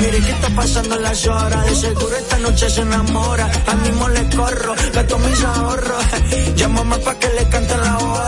Mire 0.00 0.20
qué 0.20 0.30
está 0.30 0.48
pasando 0.50 0.94
en 0.96 1.02
las 1.02 1.26
horas. 1.26 1.66
De 1.66 1.74
seguro 1.74 2.16
esta 2.16 2.38
noche 2.38 2.70
se 2.70 2.80
enamora. 2.82 3.50
A 3.66 3.74
mí 3.74 3.88
mismo 3.88 4.08
le 4.08 4.36
corro, 4.36 4.74
gasto 4.92 5.18
mis 5.18 5.44
ahorros. 5.44 6.04
Llámame 6.56 6.98
pa' 6.98 7.14
que 7.18 7.28
le 7.28 7.48
cante 7.48 7.76
la 7.76 7.98
hora. 7.98 8.27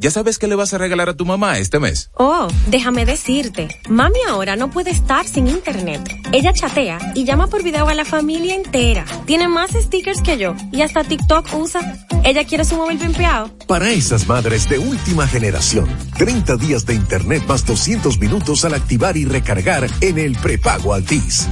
¿Ya 0.00 0.12
sabes 0.12 0.38
qué 0.38 0.46
le 0.46 0.54
vas 0.54 0.72
a 0.72 0.78
regalar 0.78 1.08
a 1.08 1.16
tu 1.16 1.26
mamá 1.26 1.58
este 1.58 1.80
mes? 1.80 2.12
Oh, 2.14 2.46
déjame 2.68 3.04
decirte, 3.04 3.66
mami 3.88 4.20
ahora 4.28 4.54
no 4.54 4.70
puede 4.70 4.92
estar 4.92 5.26
sin 5.26 5.48
internet. 5.48 6.08
Ella 6.30 6.52
chatea 6.52 7.00
y 7.16 7.24
llama 7.24 7.48
por 7.48 7.64
video 7.64 7.88
a 7.88 7.94
la 7.94 8.04
familia 8.04 8.54
entera. 8.54 9.04
Tiene 9.26 9.48
más 9.48 9.72
stickers 9.72 10.22
que 10.22 10.38
yo 10.38 10.54
y 10.70 10.82
hasta 10.82 11.02
TikTok 11.02 11.52
usa. 11.52 11.80
Ella 12.22 12.44
quiere 12.44 12.64
su 12.64 12.76
móvil 12.76 12.98
pimpeado. 12.98 13.50
Para 13.66 13.90
esas 13.90 14.28
madres 14.28 14.68
de 14.68 14.78
última 14.78 15.26
generación, 15.26 15.88
30 16.16 16.54
días 16.58 16.86
de 16.86 16.94
internet 16.94 17.42
más 17.48 17.66
200 17.66 18.20
minutos 18.20 18.64
al 18.64 18.74
activar 18.74 19.16
y 19.16 19.24
recargar 19.24 19.90
en 20.00 20.18
el 20.18 20.36
prepago 20.36 20.94
Altis. 20.94 21.48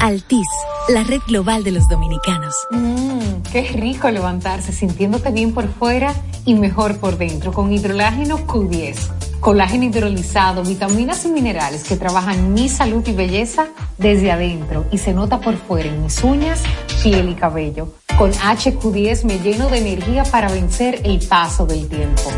Altis, 0.00 0.46
la 0.88 1.02
red 1.02 1.20
global 1.26 1.64
de 1.64 1.72
los 1.72 1.88
dominicanos. 1.88 2.54
Mmm, 2.70 3.42
qué 3.50 3.62
rico 3.62 4.08
levantarse 4.10 4.72
sintiéndote 4.72 5.30
bien 5.32 5.52
por 5.52 5.68
fuera 5.68 6.14
y 6.44 6.54
mejor 6.54 6.98
por 6.98 7.18
dentro 7.18 7.52
con 7.52 7.72
hidrolágeno 7.72 8.46
Q10, 8.46 8.96
colágeno 9.40 9.84
hidrolizado, 9.84 10.62
vitaminas 10.62 11.24
y 11.24 11.28
minerales 11.28 11.82
que 11.82 11.96
trabajan 11.96 12.54
mi 12.54 12.68
salud 12.68 13.06
y 13.08 13.12
belleza 13.12 13.66
desde 13.98 14.30
adentro 14.30 14.86
y 14.92 14.98
se 14.98 15.12
nota 15.12 15.40
por 15.40 15.56
fuera 15.56 15.88
en 15.88 16.02
mis 16.02 16.22
uñas, 16.22 16.62
piel 17.02 17.28
y 17.30 17.34
cabello. 17.34 17.94
Con 18.16 18.32
HQ10 18.32 19.24
me 19.24 19.40
lleno 19.40 19.68
de 19.68 19.78
energía 19.78 20.22
para 20.24 20.48
vencer 20.48 21.00
el 21.04 21.18
paso 21.26 21.66
del 21.66 21.88
tiempo. 21.88 22.30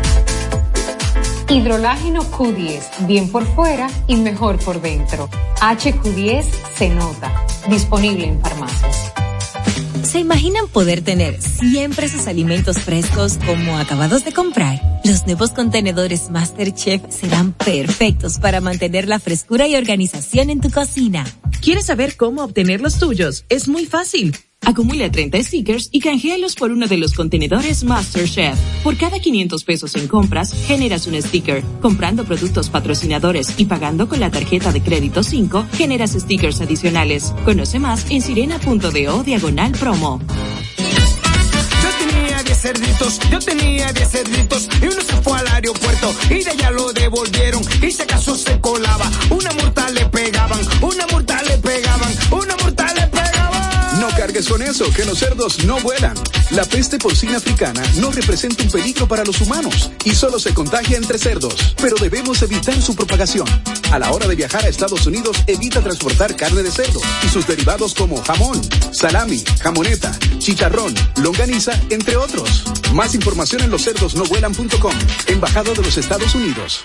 Hidrolágeno 1.51 2.23
Q10, 2.23 3.07
bien 3.07 3.29
por 3.29 3.45
fuera 3.45 3.89
y 4.07 4.15
mejor 4.15 4.57
por 4.63 4.81
dentro. 4.81 5.29
HQ10 5.59 6.45
se 6.77 6.89
nota. 6.89 7.45
Disponible 7.69 8.25
en 8.25 8.39
farmacias. 8.39 9.11
¿Se 10.01 10.19
imaginan 10.19 10.69
poder 10.69 11.01
tener 11.01 11.41
siempre 11.41 12.07
sus 12.07 12.27
alimentos 12.27 12.79
frescos 12.79 13.37
como 13.45 13.77
acabados 13.77 14.23
de 14.23 14.31
comprar? 14.31 14.81
Los 15.03 15.25
nuevos 15.25 15.51
contenedores 15.51 16.29
MasterChef 16.29 17.01
serán 17.09 17.51
perfectos 17.51 18.39
para 18.39 18.61
mantener 18.61 19.09
la 19.09 19.19
frescura 19.19 19.67
y 19.67 19.75
organización 19.75 20.51
en 20.51 20.61
tu 20.61 20.71
cocina. 20.71 21.25
¿Quieres 21.61 21.87
saber 21.87 22.15
cómo 22.15 22.45
obtener 22.45 22.79
los 22.79 22.97
tuyos? 22.97 23.43
Es 23.49 23.67
muy 23.67 23.85
fácil. 23.85 24.37
Acumula 24.63 25.11
30 25.11 25.41
stickers 25.43 25.89
y 25.91 26.01
canjealos 26.01 26.55
por 26.55 26.71
uno 26.71 26.85
de 26.87 26.97
los 26.97 27.13
contenedores 27.13 27.83
MasterChef. 27.83 28.55
Por 28.83 28.95
cada 28.95 29.19
500 29.19 29.63
pesos 29.63 29.95
en 29.95 30.07
compras, 30.07 30.53
generas 30.67 31.07
un 31.07 31.19
sticker. 31.19 31.63
Comprando 31.81 32.25
productos 32.25 32.69
patrocinadores 32.69 33.55
y 33.57 33.65
pagando 33.65 34.07
con 34.07 34.19
la 34.19 34.29
tarjeta 34.29 34.71
de 34.71 34.81
crédito 34.81 35.23
5, 35.23 35.65
generas 35.73 36.11
stickers 36.11 36.61
adicionales. 36.61 37.33
Conoce 37.43 37.79
más 37.79 38.05
en 38.11 38.21
sirena.do 38.21 39.23
diagonal 39.23 39.71
promo. 39.71 40.21
Yo 40.77 42.07
tenía 42.07 42.43
10 42.43 42.61
cerditos, 42.61 43.19
yo 43.31 43.39
tenía 43.39 43.91
10 43.91 44.09
cerditos 44.09 44.69
y 44.79 44.85
uno 44.85 45.01
se 45.01 45.15
fue 45.23 45.39
al 45.39 45.47
aeropuerto 45.47 46.13
y 46.29 46.43
de 46.43 46.51
allá 46.51 46.69
lo 46.69 46.93
devolvieron 46.93 47.63
y 47.81 47.89
se 47.89 48.03
acaso 48.03 48.35
se 48.35 48.59
colaba. 48.61 49.09
Una 49.31 49.51
mortal 49.53 49.95
le 49.95 50.05
pegaban, 50.05 50.59
una 50.81 51.07
mortal 51.07 51.45
le 51.47 51.57
pegaban, 51.57 52.13
una. 52.31 52.40
Con 54.47 54.61
eso, 54.61 54.91
que 54.91 55.05
los 55.05 55.19
cerdos 55.19 55.63
no 55.65 55.79
vuelan. 55.81 56.15
La 56.49 56.65
peste 56.65 56.97
porcina 56.97 57.37
africana 57.37 57.81
no 57.97 58.11
representa 58.11 58.63
un 58.63 58.71
peligro 58.71 59.07
para 59.07 59.23
los 59.23 59.39
humanos 59.39 59.91
y 60.03 60.15
solo 60.15 60.39
se 60.39 60.53
contagia 60.53 60.97
entre 60.97 61.19
cerdos, 61.19 61.75
pero 61.81 61.95
debemos 61.97 62.41
evitar 62.41 62.81
su 62.81 62.95
propagación. 62.95 63.47
A 63.91 63.99
la 63.99 64.11
hora 64.11 64.27
de 64.27 64.35
viajar 64.35 64.65
a 64.65 64.67
Estados 64.67 65.05
Unidos, 65.05 65.37
evita 65.47 65.81
transportar 65.81 66.35
carne 66.35 66.63
de 66.63 66.71
cerdo 66.71 66.99
y 67.23 67.29
sus 67.29 67.45
derivados 67.45 67.93
como 67.93 68.21
jamón, 68.23 68.59
salami, 68.91 69.43
jamoneta, 69.61 70.11
chicharrón, 70.39 70.93
longaniza, 71.17 71.79
entre 71.89 72.17
otros. 72.17 72.63
Más 72.93 73.13
información 73.13 73.61
en 73.61 73.69
loscerdosnovuelan.com, 73.69 74.93
Embajada 75.27 75.71
de 75.71 75.83
los 75.83 75.97
Estados 75.97 76.33
Unidos. 76.35 76.83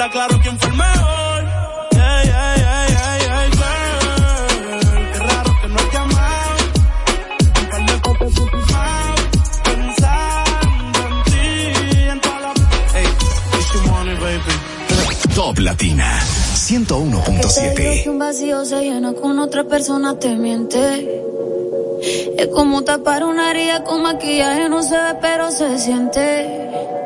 habla 0.00 0.12
claro 0.12 0.40
quién 0.42 0.58
fue 0.58 0.68
el 0.70 0.76
mejor. 0.76 1.44
Yeah, 1.92 2.22
yeah, 2.24 2.56
yeah, 2.56 2.88
yeah, 2.88 3.18
yeah, 3.18 3.44
girl. 3.60 5.12
Qué 5.12 5.18
raro 5.18 5.50
que 5.60 5.68
no 5.68 5.78
has 5.78 5.92
llamado. 5.92 6.56
Un 7.60 7.66
par 7.70 7.86
de 7.86 7.92
fotos 8.04 8.34
suficientes. 8.34 9.30
Pensando 9.64 10.98
en 11.06 11.16
ti, 11.24 11.38
en 12.08 12.20
toda 12.20 12.40
la... 12.40 12.52
Hey, 12.94 13.08
it's 13.58 13.72
your 13.74 13.82
money, 13.90 14.14
baby. 14.14 15.34
Top 15.34 15.58
Latina. 15.58 16.20
101.7 16.54 18.06
Un 18.08 18.18
vacío 18.18 18.64
se 18.64 18.80
llena 18.82 19.12
con 19.12 19.38
otra 19.38 19.64
persona, 19.64 20.18
te 20.18 20.34
miente. 20.36 21.22
Es 22.38 22.46
como 22.48 22.82
tapar 22.84 23.24
una 23.24 23.50
herida 23.50 23.84
con 23.84 24.02
maquillaje, 24.02 24.68
no 24.70 24.82
se 24.82 24.96
ve, 24.96 25.14
pero 25.20 25.50
se 25.50 25.78
siente. 25.78 26.99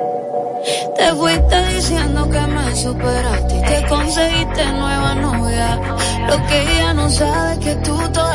Te 0.96 1.12
fuiste 1.14 1.74
diciendo 1.74 2.28
que 2.30 2.40
me 2.40 2.76
superaste 2.76 3.56
y 3.56 3.62
que 3.62 3.86
conseguiste 3.88 4.72
nueva 4.72 5.14
novia. 5.14 5.80
Lo 6.28 6.46
que 6.46 6.62
ella 6.62 6.94
no 6.94 7.10
sabe 7.10 7.58
que 7.58 7.74
tú 7.76 7.96
todavía 8.12 8.33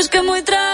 pues 0.00 0.08
que 0.08 0.22
muy 0.22 0.40
tra 0.40 0.69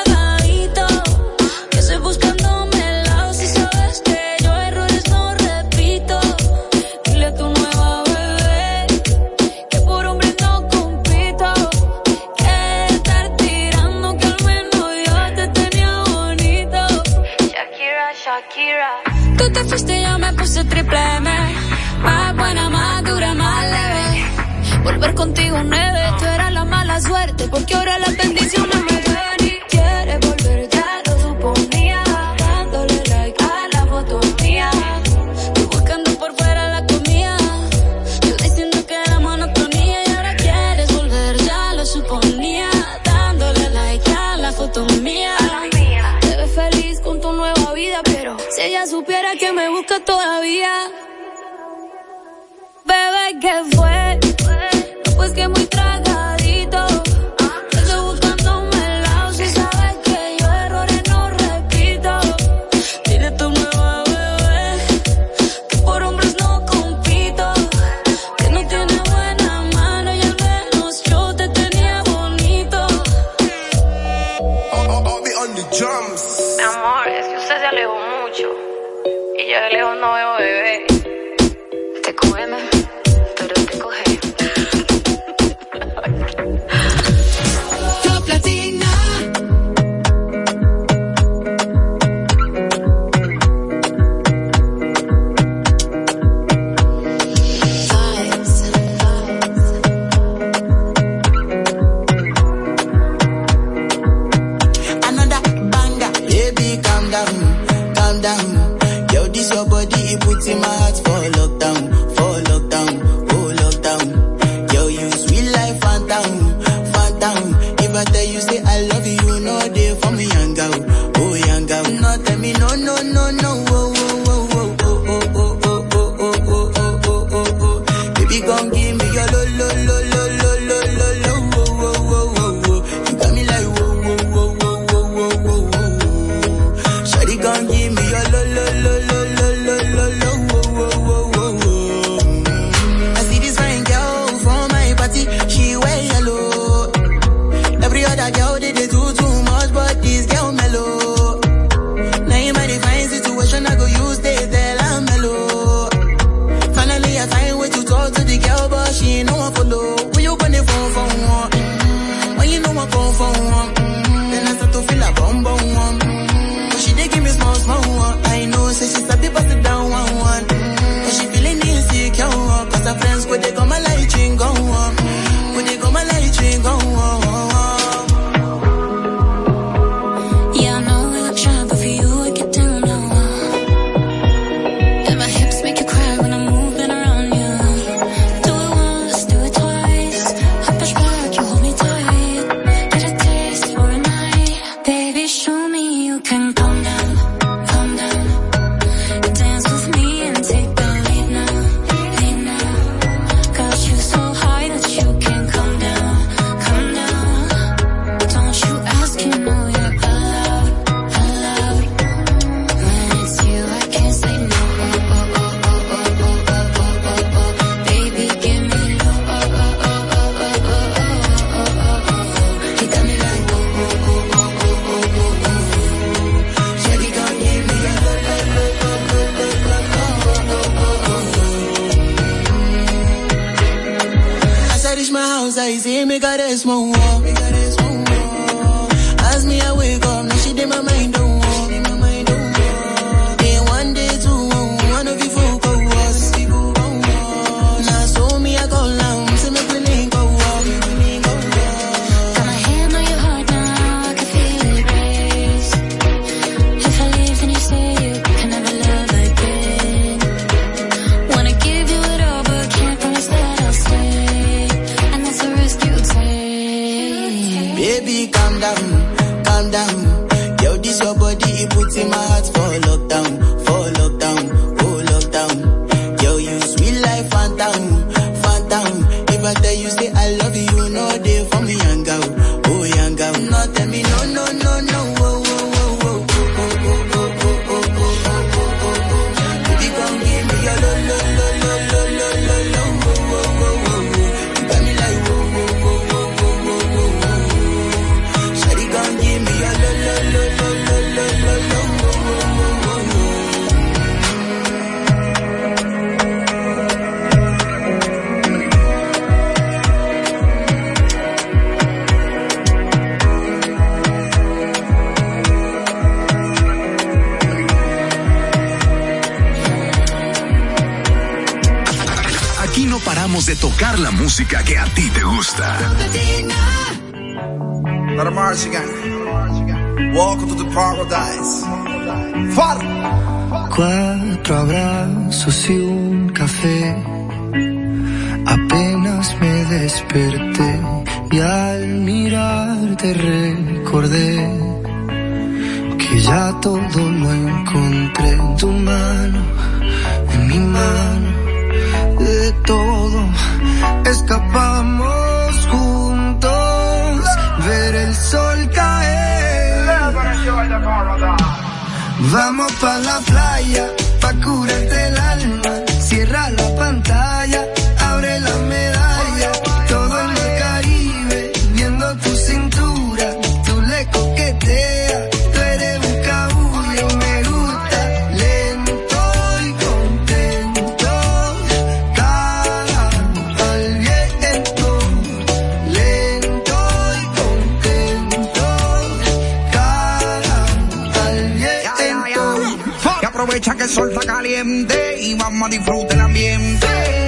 aprovecha 393.56 393.74
que 393.74 393.82
el 393.84 393.88
sol 393.88 394.12
está 394.12 394.26
caliente 394.26 395.18
y 395.18 395.34
vamos 395.34 395.66
a 395.66 395.70
disfrutar 395.70 396.12
el 396.12 396.20
ambiente. 396.20 397.25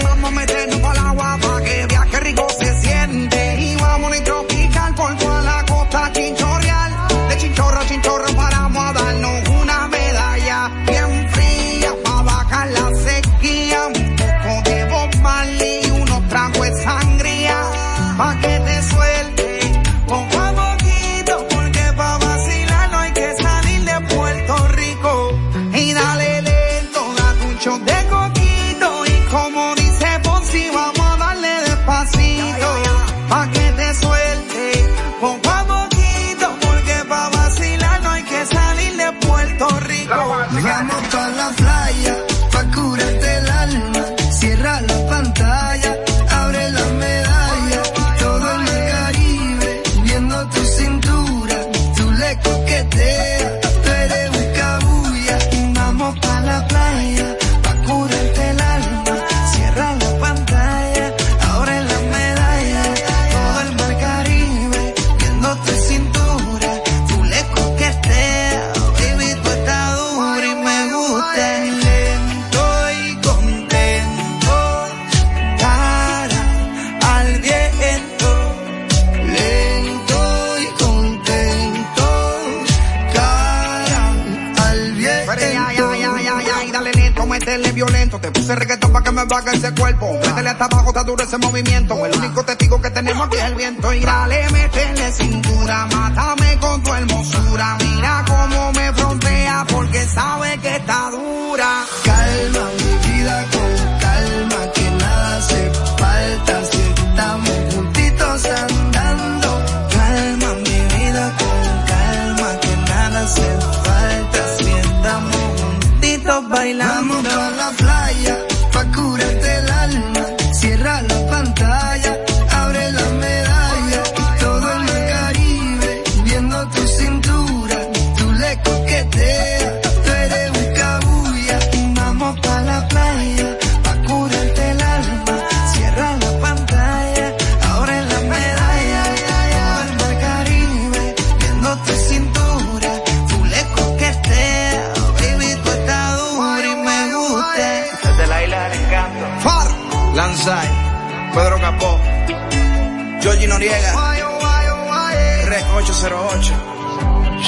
haga 89.37 89.53
ese 89.53 89.73
cuerpo. 89.75 90.19
Métele 90.23 90.51
hasta 90.51 90.65
abajo, 90.65 90.89
está 90.89 91.05
duro 91.05 91.25
ese 91.25 91.39
movimiento. 91.39 92.07
El 92.07 92.17
único 92.17 92.45
testigo 92.45 92.81
que 92.81 92.91
tenemos 92.91 93.27
aquí 93.27 93.37
es 93.37 93.45
el 93.45 93.55
viento. 93.55 93.93
Y 93.93 94.01
dale, 94.01 94.49
métele 94.51 95.13
cintura, 95.13 95.87
mata 95.87 96.38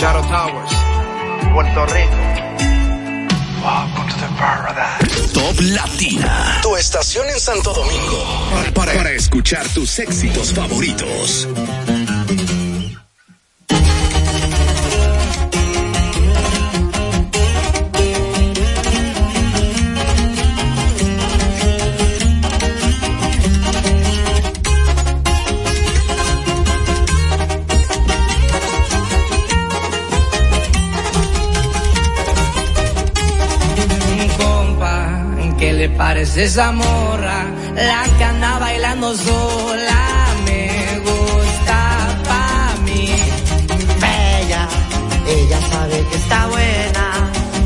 Shadow 0.01 0.23
Towers, 0.23 0.73
Puerto 1.53 1.85
Rico. 1.93 2.17
Welcome 3.61 4.09
to 4.09 4.17
the 4.17 4.29
paradise. 4.39 5.33
Top 5.35 5.55
Latina. 5.61 6.59
Tu 6.63 6.75
estación 6.77 7.29
en 7.29 7.39
Santo 7.39 7.75
Domingo. 7.75 8.73
Para, 8.75 8.95
para 8.95 9.11
escuchar 9.13 9.69
tus 9.69 9.99
éxitos 9.99 10.55
favoritos. 10.55 11.47
Esa 36.43 36.73
morra, 36.73 37.45
la 37.75 38.03
que 38.17 38.25
anda 38.25 38.59
bailando 38.59 39.15
sola, 39.15 40.27
me 40.47 40.99
gusta 41.01 41.79
pa' 42.25 42.75
mí. 42.85 43.11
Bella, 44.01 44.67
ella 45.27 45.61
sabe 45.71 45.97
que 46.09 46.17
está 46.17 46.47
buena, 46.47 47.07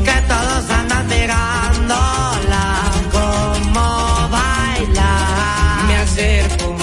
que 0.03 0.15
todos 0.27 0.69
andan 0.69 1.07
mirándola, 1.07 2.65
como 3.15 4.29
baila. 4.35 5.11
Me 5.87 5.95
acerco 5.95 6.75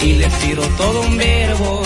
y 0.00 0.12
le 0.14 0.28
tiro 0.40 0.62
todo 0.78 1.02
un 1.02 1.18
verbo, 1.18 1.82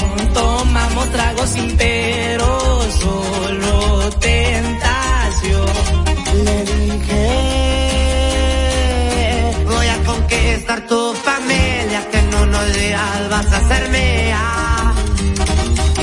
que 12.61 12.73
días 12.77 13.29
vas 13.31 13.53
a 13.53 13.69
ser 13.69 13.89
mía. 13.91 14.93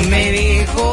Me 0.10 0.32
dijo 0.32 0.86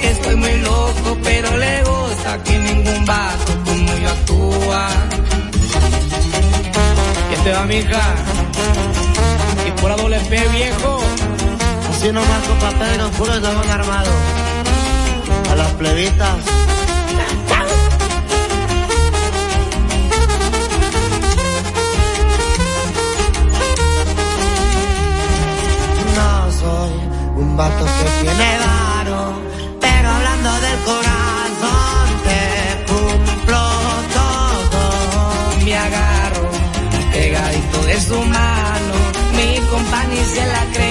que 0.00 0.10
estoy 0.10 0.36
muy 0.36 0.56
loco, 0.58 1.18
pero 1.22 1.56
le 1.56 1.82
gusta 1.82 2.42
que 2.44 2.58
ningún 2.58 3.04
vato 3.04 3.52
como 3.66 3.90
yo 4.02 4.08
actúa. 4.08 4.88
¿Qué 7.30 7.36
te 7.44 7.52
va, 7.52 7.64
mija? 7.64 8.14
Y 9.68 9.70
por 9.80 9.96
doble 9.96 10.18
P, 10.20 10.48
viejo. 10.48 11.00
Así 11.90 12.12
nomás 12.12 12.42
con 12.48 12.58
papel 12.58 12.98
no 12.98 13.10
puro 13.10 13.32
y 13.38 13.70
armado. 13.70 14.12
A 15.50 15.54
las 15.56 15.72
plebitas. 15.72 16.36
Vato 27.60 27.84
que 27.84 28.04
tiene 28.22 28.50
varo, 28.64 29.20
pero 29.80 30.08
hablando 30.08 30.50
del 30.66 30.78
corazón 30.90 32.06
te 32.26 32.42
cumplo 32.90 33.62
todo. 34.18 34.82
Me 35.64 35.76
agarro 35.76 36.48
pegadito 37.12 37.78
de 37.90 38.00
su 38.00 38.18
mano, 38.38 38.94
mi 39.36 39.50
compañía 39.72 40.24
se 40.34 40.46
la 40.54 40.62
creo 40.72 40.89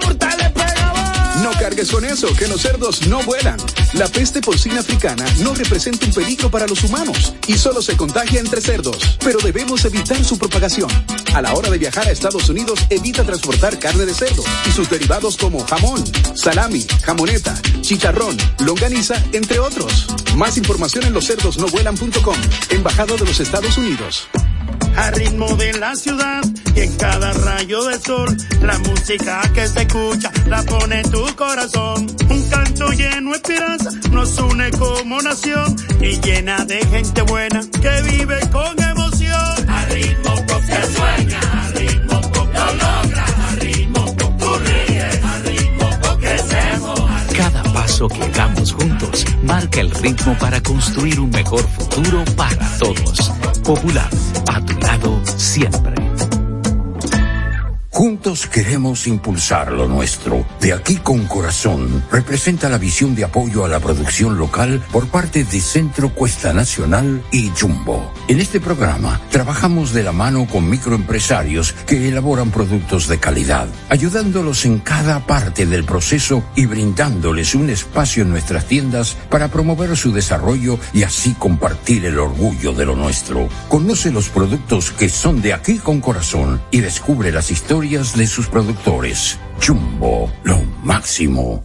cargues 1.77 1.93
con 1.93 2.05
eso, 2.07 2.35
que 2.35 2.48
los 2.48 2.62
cerdos 2.62 3.07
no 3.07 3.23
vuelan. 3.24 3.59
La 3.93 4.09
peste 4.09 4.40
porcina 4.40 4.81
africana 4.81 5.27
no 5.40 5.55
representa 5.55 6.07
un 6.07 6.12
peligro 6.12 6.51
para 6.51 6.66
los 6.66 6.82
humanos 6.85 7.35
y 7.47 7.59
solo 7.59 7.82
se 7.82 7.98
contagia 7.98 8.40
entre 8.40 8.62
cerdos, 8.62 9.19
pero 9.23 9.39
debemos 9.40 9.85
evitar 9.85 10.24
su 10.24 10.39
propagación. 10.39 10.89
A 11.35 11.43
la 11.43 11.53
hora 11.53 11.69
de 11.69 11.77
viajar 11.77 12.07
a 12.07 12.12
Estados 12.12 12.48
Unidos, 12.48 12.81
evita 12.89 13.24
transportar 13.24 13.78
carne 13.78 14.07
de 14.07 14.15
cerdo 14.15 14.43
y 14.66 14.70
sus 14.70 14.89
derivados 14.89 15.36
como 15.36 15.66
jamón, 15.66 16.03
salami, 16.35 16.86
jamoneta, 17.05 17.61
chicharrón, 17.82 18.39
longaniza, 18.61 19.23
entre 19.32 19.59
otros. 19.59 20.07
Más 20.35 20.57
información 20.57 21.05
en 21.05 21.12
loscerdosnovuelan.com, 21.12 22.36
Embajada 22.70 23.16
de 23.16 23.27
los 23.27 23.40
Estados 23.40 23.77
Unidos. 23.77 24.28
Al 24.97 25.12
ritmo 25.14 25.47
de 25.56 25.72
la 25.74 25.94
ciudad 25.94 26.43
y 26.74 26.80
en 26.80 26.97
cada 26.97 27.32
rayo 27.32 27.84
de 27.84 27.98
sol, 27.98 28.36
la 28.62 28.78
música 28.78 29.43
que 29.55 29.66
se 29.66 29.82
escucha 29.82 30.30
la 30.47 30.62
pone 30.62 31.01
en 31.01 31.10
tu 31.10 31.24
corazón. 31.36 32.06
Un 32.28 32.48
canto 32.48 32.90
lleno 32.90 33.30
de 33.30 33.36
esperanza 33.36 33.90
nos 34.10 34.38
une 34.38 34.70
como 34.72 35.20
nación 35.22 35.76
y 36.01 36.20
llena 36.20 36.64
de 36.64 36.84
gente 36.86 37.22
buena 37.22 37.60
que 37.80 38.02
vive 38.10 38.40
con 38.51 38.82
emoción. 38.82 39.68
Al 39.68 39.90
ritmo 39.90 40.34
que 40.47 40.86
sueña, 40.97 41.40
al 41.64 41.72
ritmo 41.74 42.20
lo 42.34 42.72
logra, 42.72 43.26
al 43.48 43.60
ritmo 43.60 44.16
tú 44.16 44.59
ríes, 44.64 45.24
al 45.24 45.44
ritmo 45.44 45.90
crecemos. 46.18 47.01
Cada 47.36 47.62
paso 47.72 48.09
que 48.09 48.28
damos 48.30 48.72
juntos 48.72 49.24
marca 49.43 49.80
el 49.80 49.90
ritmo 49.90 50.36
para 50.38 50.60
construir 50.62 51.20
un 51.20 51.30
mejor 51.30 51.66
futuro 51.68 52.24
para 52.36 52.68
todos. 52.78 53.35
Popular, 53.66 54.09
a 54.47 54.64
tu 54.64 54.78
lado 54.78 55.20
siempre. 55.24 55.97
Juntos 57.90 58.47
queremos 58.47 59.09
impulsar 59.09 59.72
lo 59.72 59.88
nuestro. 59.88 60.47
De 60.60 60.72
aquí 60.72 60.94
con 60.98 61.26
corazón 61.26 62.05
representa 62.12 62.68
la 62.68 62.78
visión 62.78 63.16
de 63.16 63.24
apoyo 63.24 63.64
a 63.64 63.68
la 63.68 63.80
producción 63.80 64.38
local 64.38 64.80
por 64.93 65.09
parte 65.09 65.43
de 65.43 65.60
Centro 65.60 66.10
Cuesta 66.10 66.52
Nacional 66.52 67.24
y 67.32 67.51
Jumbo. 67.60 68.12
En 68.28 68.40
este 68.40 68.59
programa 68.59 69.20
trabajamos 69.31 69.93
de 69.93 70.03
la 70.03 70.11
mano 70.11 70.48
con 70.48 70.69
microempresarios 70.69 71.73
que 71.86 72.09
elaboran 72.09 72.51
productos 72.51 73.07
de 73.07 73.20
calidad, 73.20 73.69
ayudándolos 73.89 74.65
en 74.65 74.81
cada 74.81 75.24
parte 75.24 75.65
del 75.65 75.85
proceso 75.85 76.43
y 76.57 76.66
brindándoles 76.66 77.55
un 77.55 77.70
espacio 77.70 78.24
en 78.24 78.31
nuestras 78.31 78.66
tiendas 78.66 79.16
para 79.31 79.47
promover 79.47 79.97
su 79.97 80.12
desarrollo 80.12 80.81
y 80.93 81.05
así 81.05 81.35
compartir 81.35 82.05
el 82.05 82.19
orgullo 82.19 82.73
de 82.73 82.86
lo 82.86 82.97
nuestro. 82.97 83.48
Conoce 83.69 84.11
los 84.11 84.28
productos 84.28 84.90
que 84.90 85.09
son 85.09 85.40
de 85.40 85.53
aquí 85.53 85.78
con 85.78 86.01
corazón 86.01 86.61
y 86.73 86.81
descubre 86.81 87.31
las 87.31 87.53
historias 87.53 88.16
de 88.16 88.27
sus 88.27 88.48
productores. 88.48 89.39
Jumbo, 89.65 90.32
lo 90.43 90.61
máximo. 90.82 91.65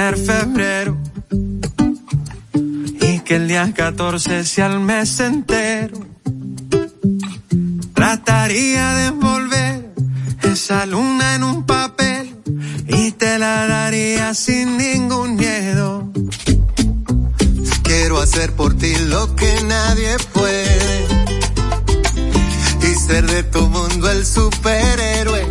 Febrero 0.00 0.96
y 3.02 3.18
que 3.20 3.36
el 3.36 3.48
día 3.48 3.70
14 3.72 4.44
sea 4.44 4.66
el 4.66 4.80
mes 4.80 5.20
entero. 5.20 5.98
Trataría 7.94 8.94
de 8.94 9.06
envolver 9.06 9.92
esa 10.42 10.86
luna 10.86 11.34
en 11.34 11.42
un 11.44 11.66
papel 11.66 12.34
y 12.88 13.12
te 13.12 13.38
la 13.38 13.66
daría 13.66 14.32
sin 14.32 14.78
ningún 14.78 15.36
miedo. 15.36 16.10
Quiero 17.82 18.20
hacer 18.20 18.52
por 18.52 18.74
ti 18.78 18.94
lo 18.96 19.36
que 19.36 19.52
nadie 19.64 20.16
puede 20.32 21.06
y 22.90 22.94
ser 23.06 23.26
de 23.26 23.42
tu 23.42 23.66
mundo 23.68 24.10
el 24.10 24.24
superhéroe. 24.24 25.46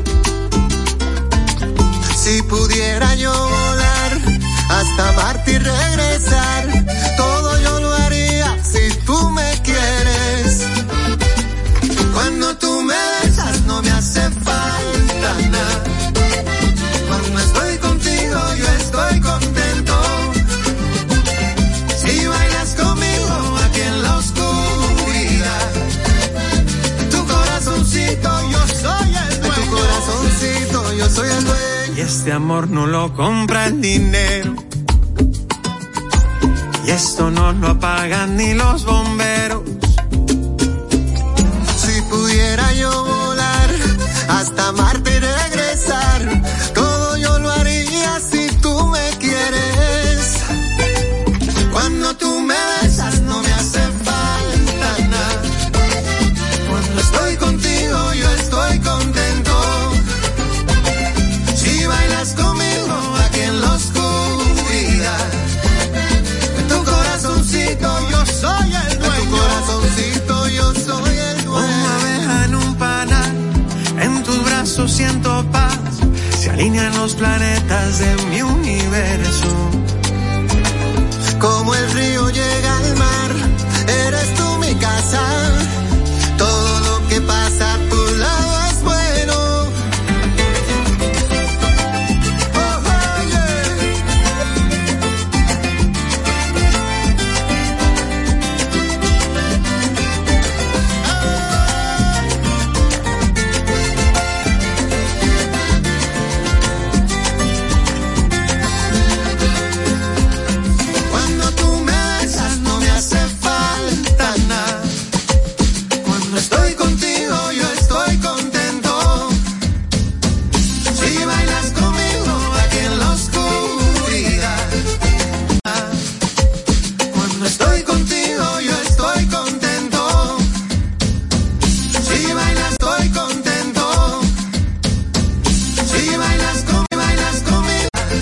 Si 2.16 2.42
pudiera 2.44 3.16
yo 3.16 3.32
volar 3.32 3.79
hasta 4.80 5.12
Marte 5.12 5.52
y 5.52 5.58
regresar, 5.58 6.86
todo 7.18 7.62
yo 7.62 7.80
lo 7.82 7.94
haría 7.94 8.58
si 8.64 8.96
tú 9.06 9.30
me 9.32 9.52
quieres. 9.62 10.68
Cuando 12.14 12.56
tú 12.58 12.82
me 12.84 12.96
besas 13.22 13.62
no 13.64 13.82
me 13.82 13.92
hace 13.92 14.22
falta 14.22 15.30
nada. 15.52 15.84
Cuando 17.10 17.40
estoy 17.40 17.78
contigo 17.80 18.40
yo 18.58 18.68
estoy 18.80 19.20
contento. 19.20 19.96
Si 22.02 22.26
bailas 22.26 22.76
conmigo 22.76 23.58
aquí 23.66 23.82
en 23.82 24.02
la 24.02 24.16
oscuridad, 24.16 25.72
tu 27.12 27.26
corazoncito 27.28 28.30
yo 28.50 28.62
soy 28.82 29.10
el 29.28 29.42
dueño. 29.42 29.56
Tu 29.56 29.70
corazoncito 29.76 30.94
yo 30.94 31.10
soy 31.10 31.30
el 31.30 31.44
dueño. 31.44 31.98
Y 31.98 32.02
este 32.02 32.32
amor 32.32 32.70
no 32.70 32.88
lo 32.88 33.14
compra 33.14 33.66
el 33.66 33.82
dinero. 33.82 34.69
Esto 36.90 37.30
no 37.30 37.54
lo 37.54 37.68
apagan 37.68 38.36
ni 38.36 38.56
los 38.56 38.84
bomberos. 38.84 39.62
Si 41.78 42.02
pudiera 42.10 42.74
yo 42.74 43.06
volar 43.06 43.70
hasta 44.28 44.72
Marte 44.72 45.09
en 76.86 76.98
los 76.98 77.16
planetas 77.16 78.00
de 78.00 78.16
mi 78.30 78.42
universo. 78.42 79.72
Como 81.40 81.74
el 81.76 81.92
río 81.92 82.30
llega 82.30 82.78
al 82.78 82.96
mar, 82.98 83.32
eres 83.88 84.36
tú 84.36 84.58
mi 84.60 84.74
casa. 84.76 85.39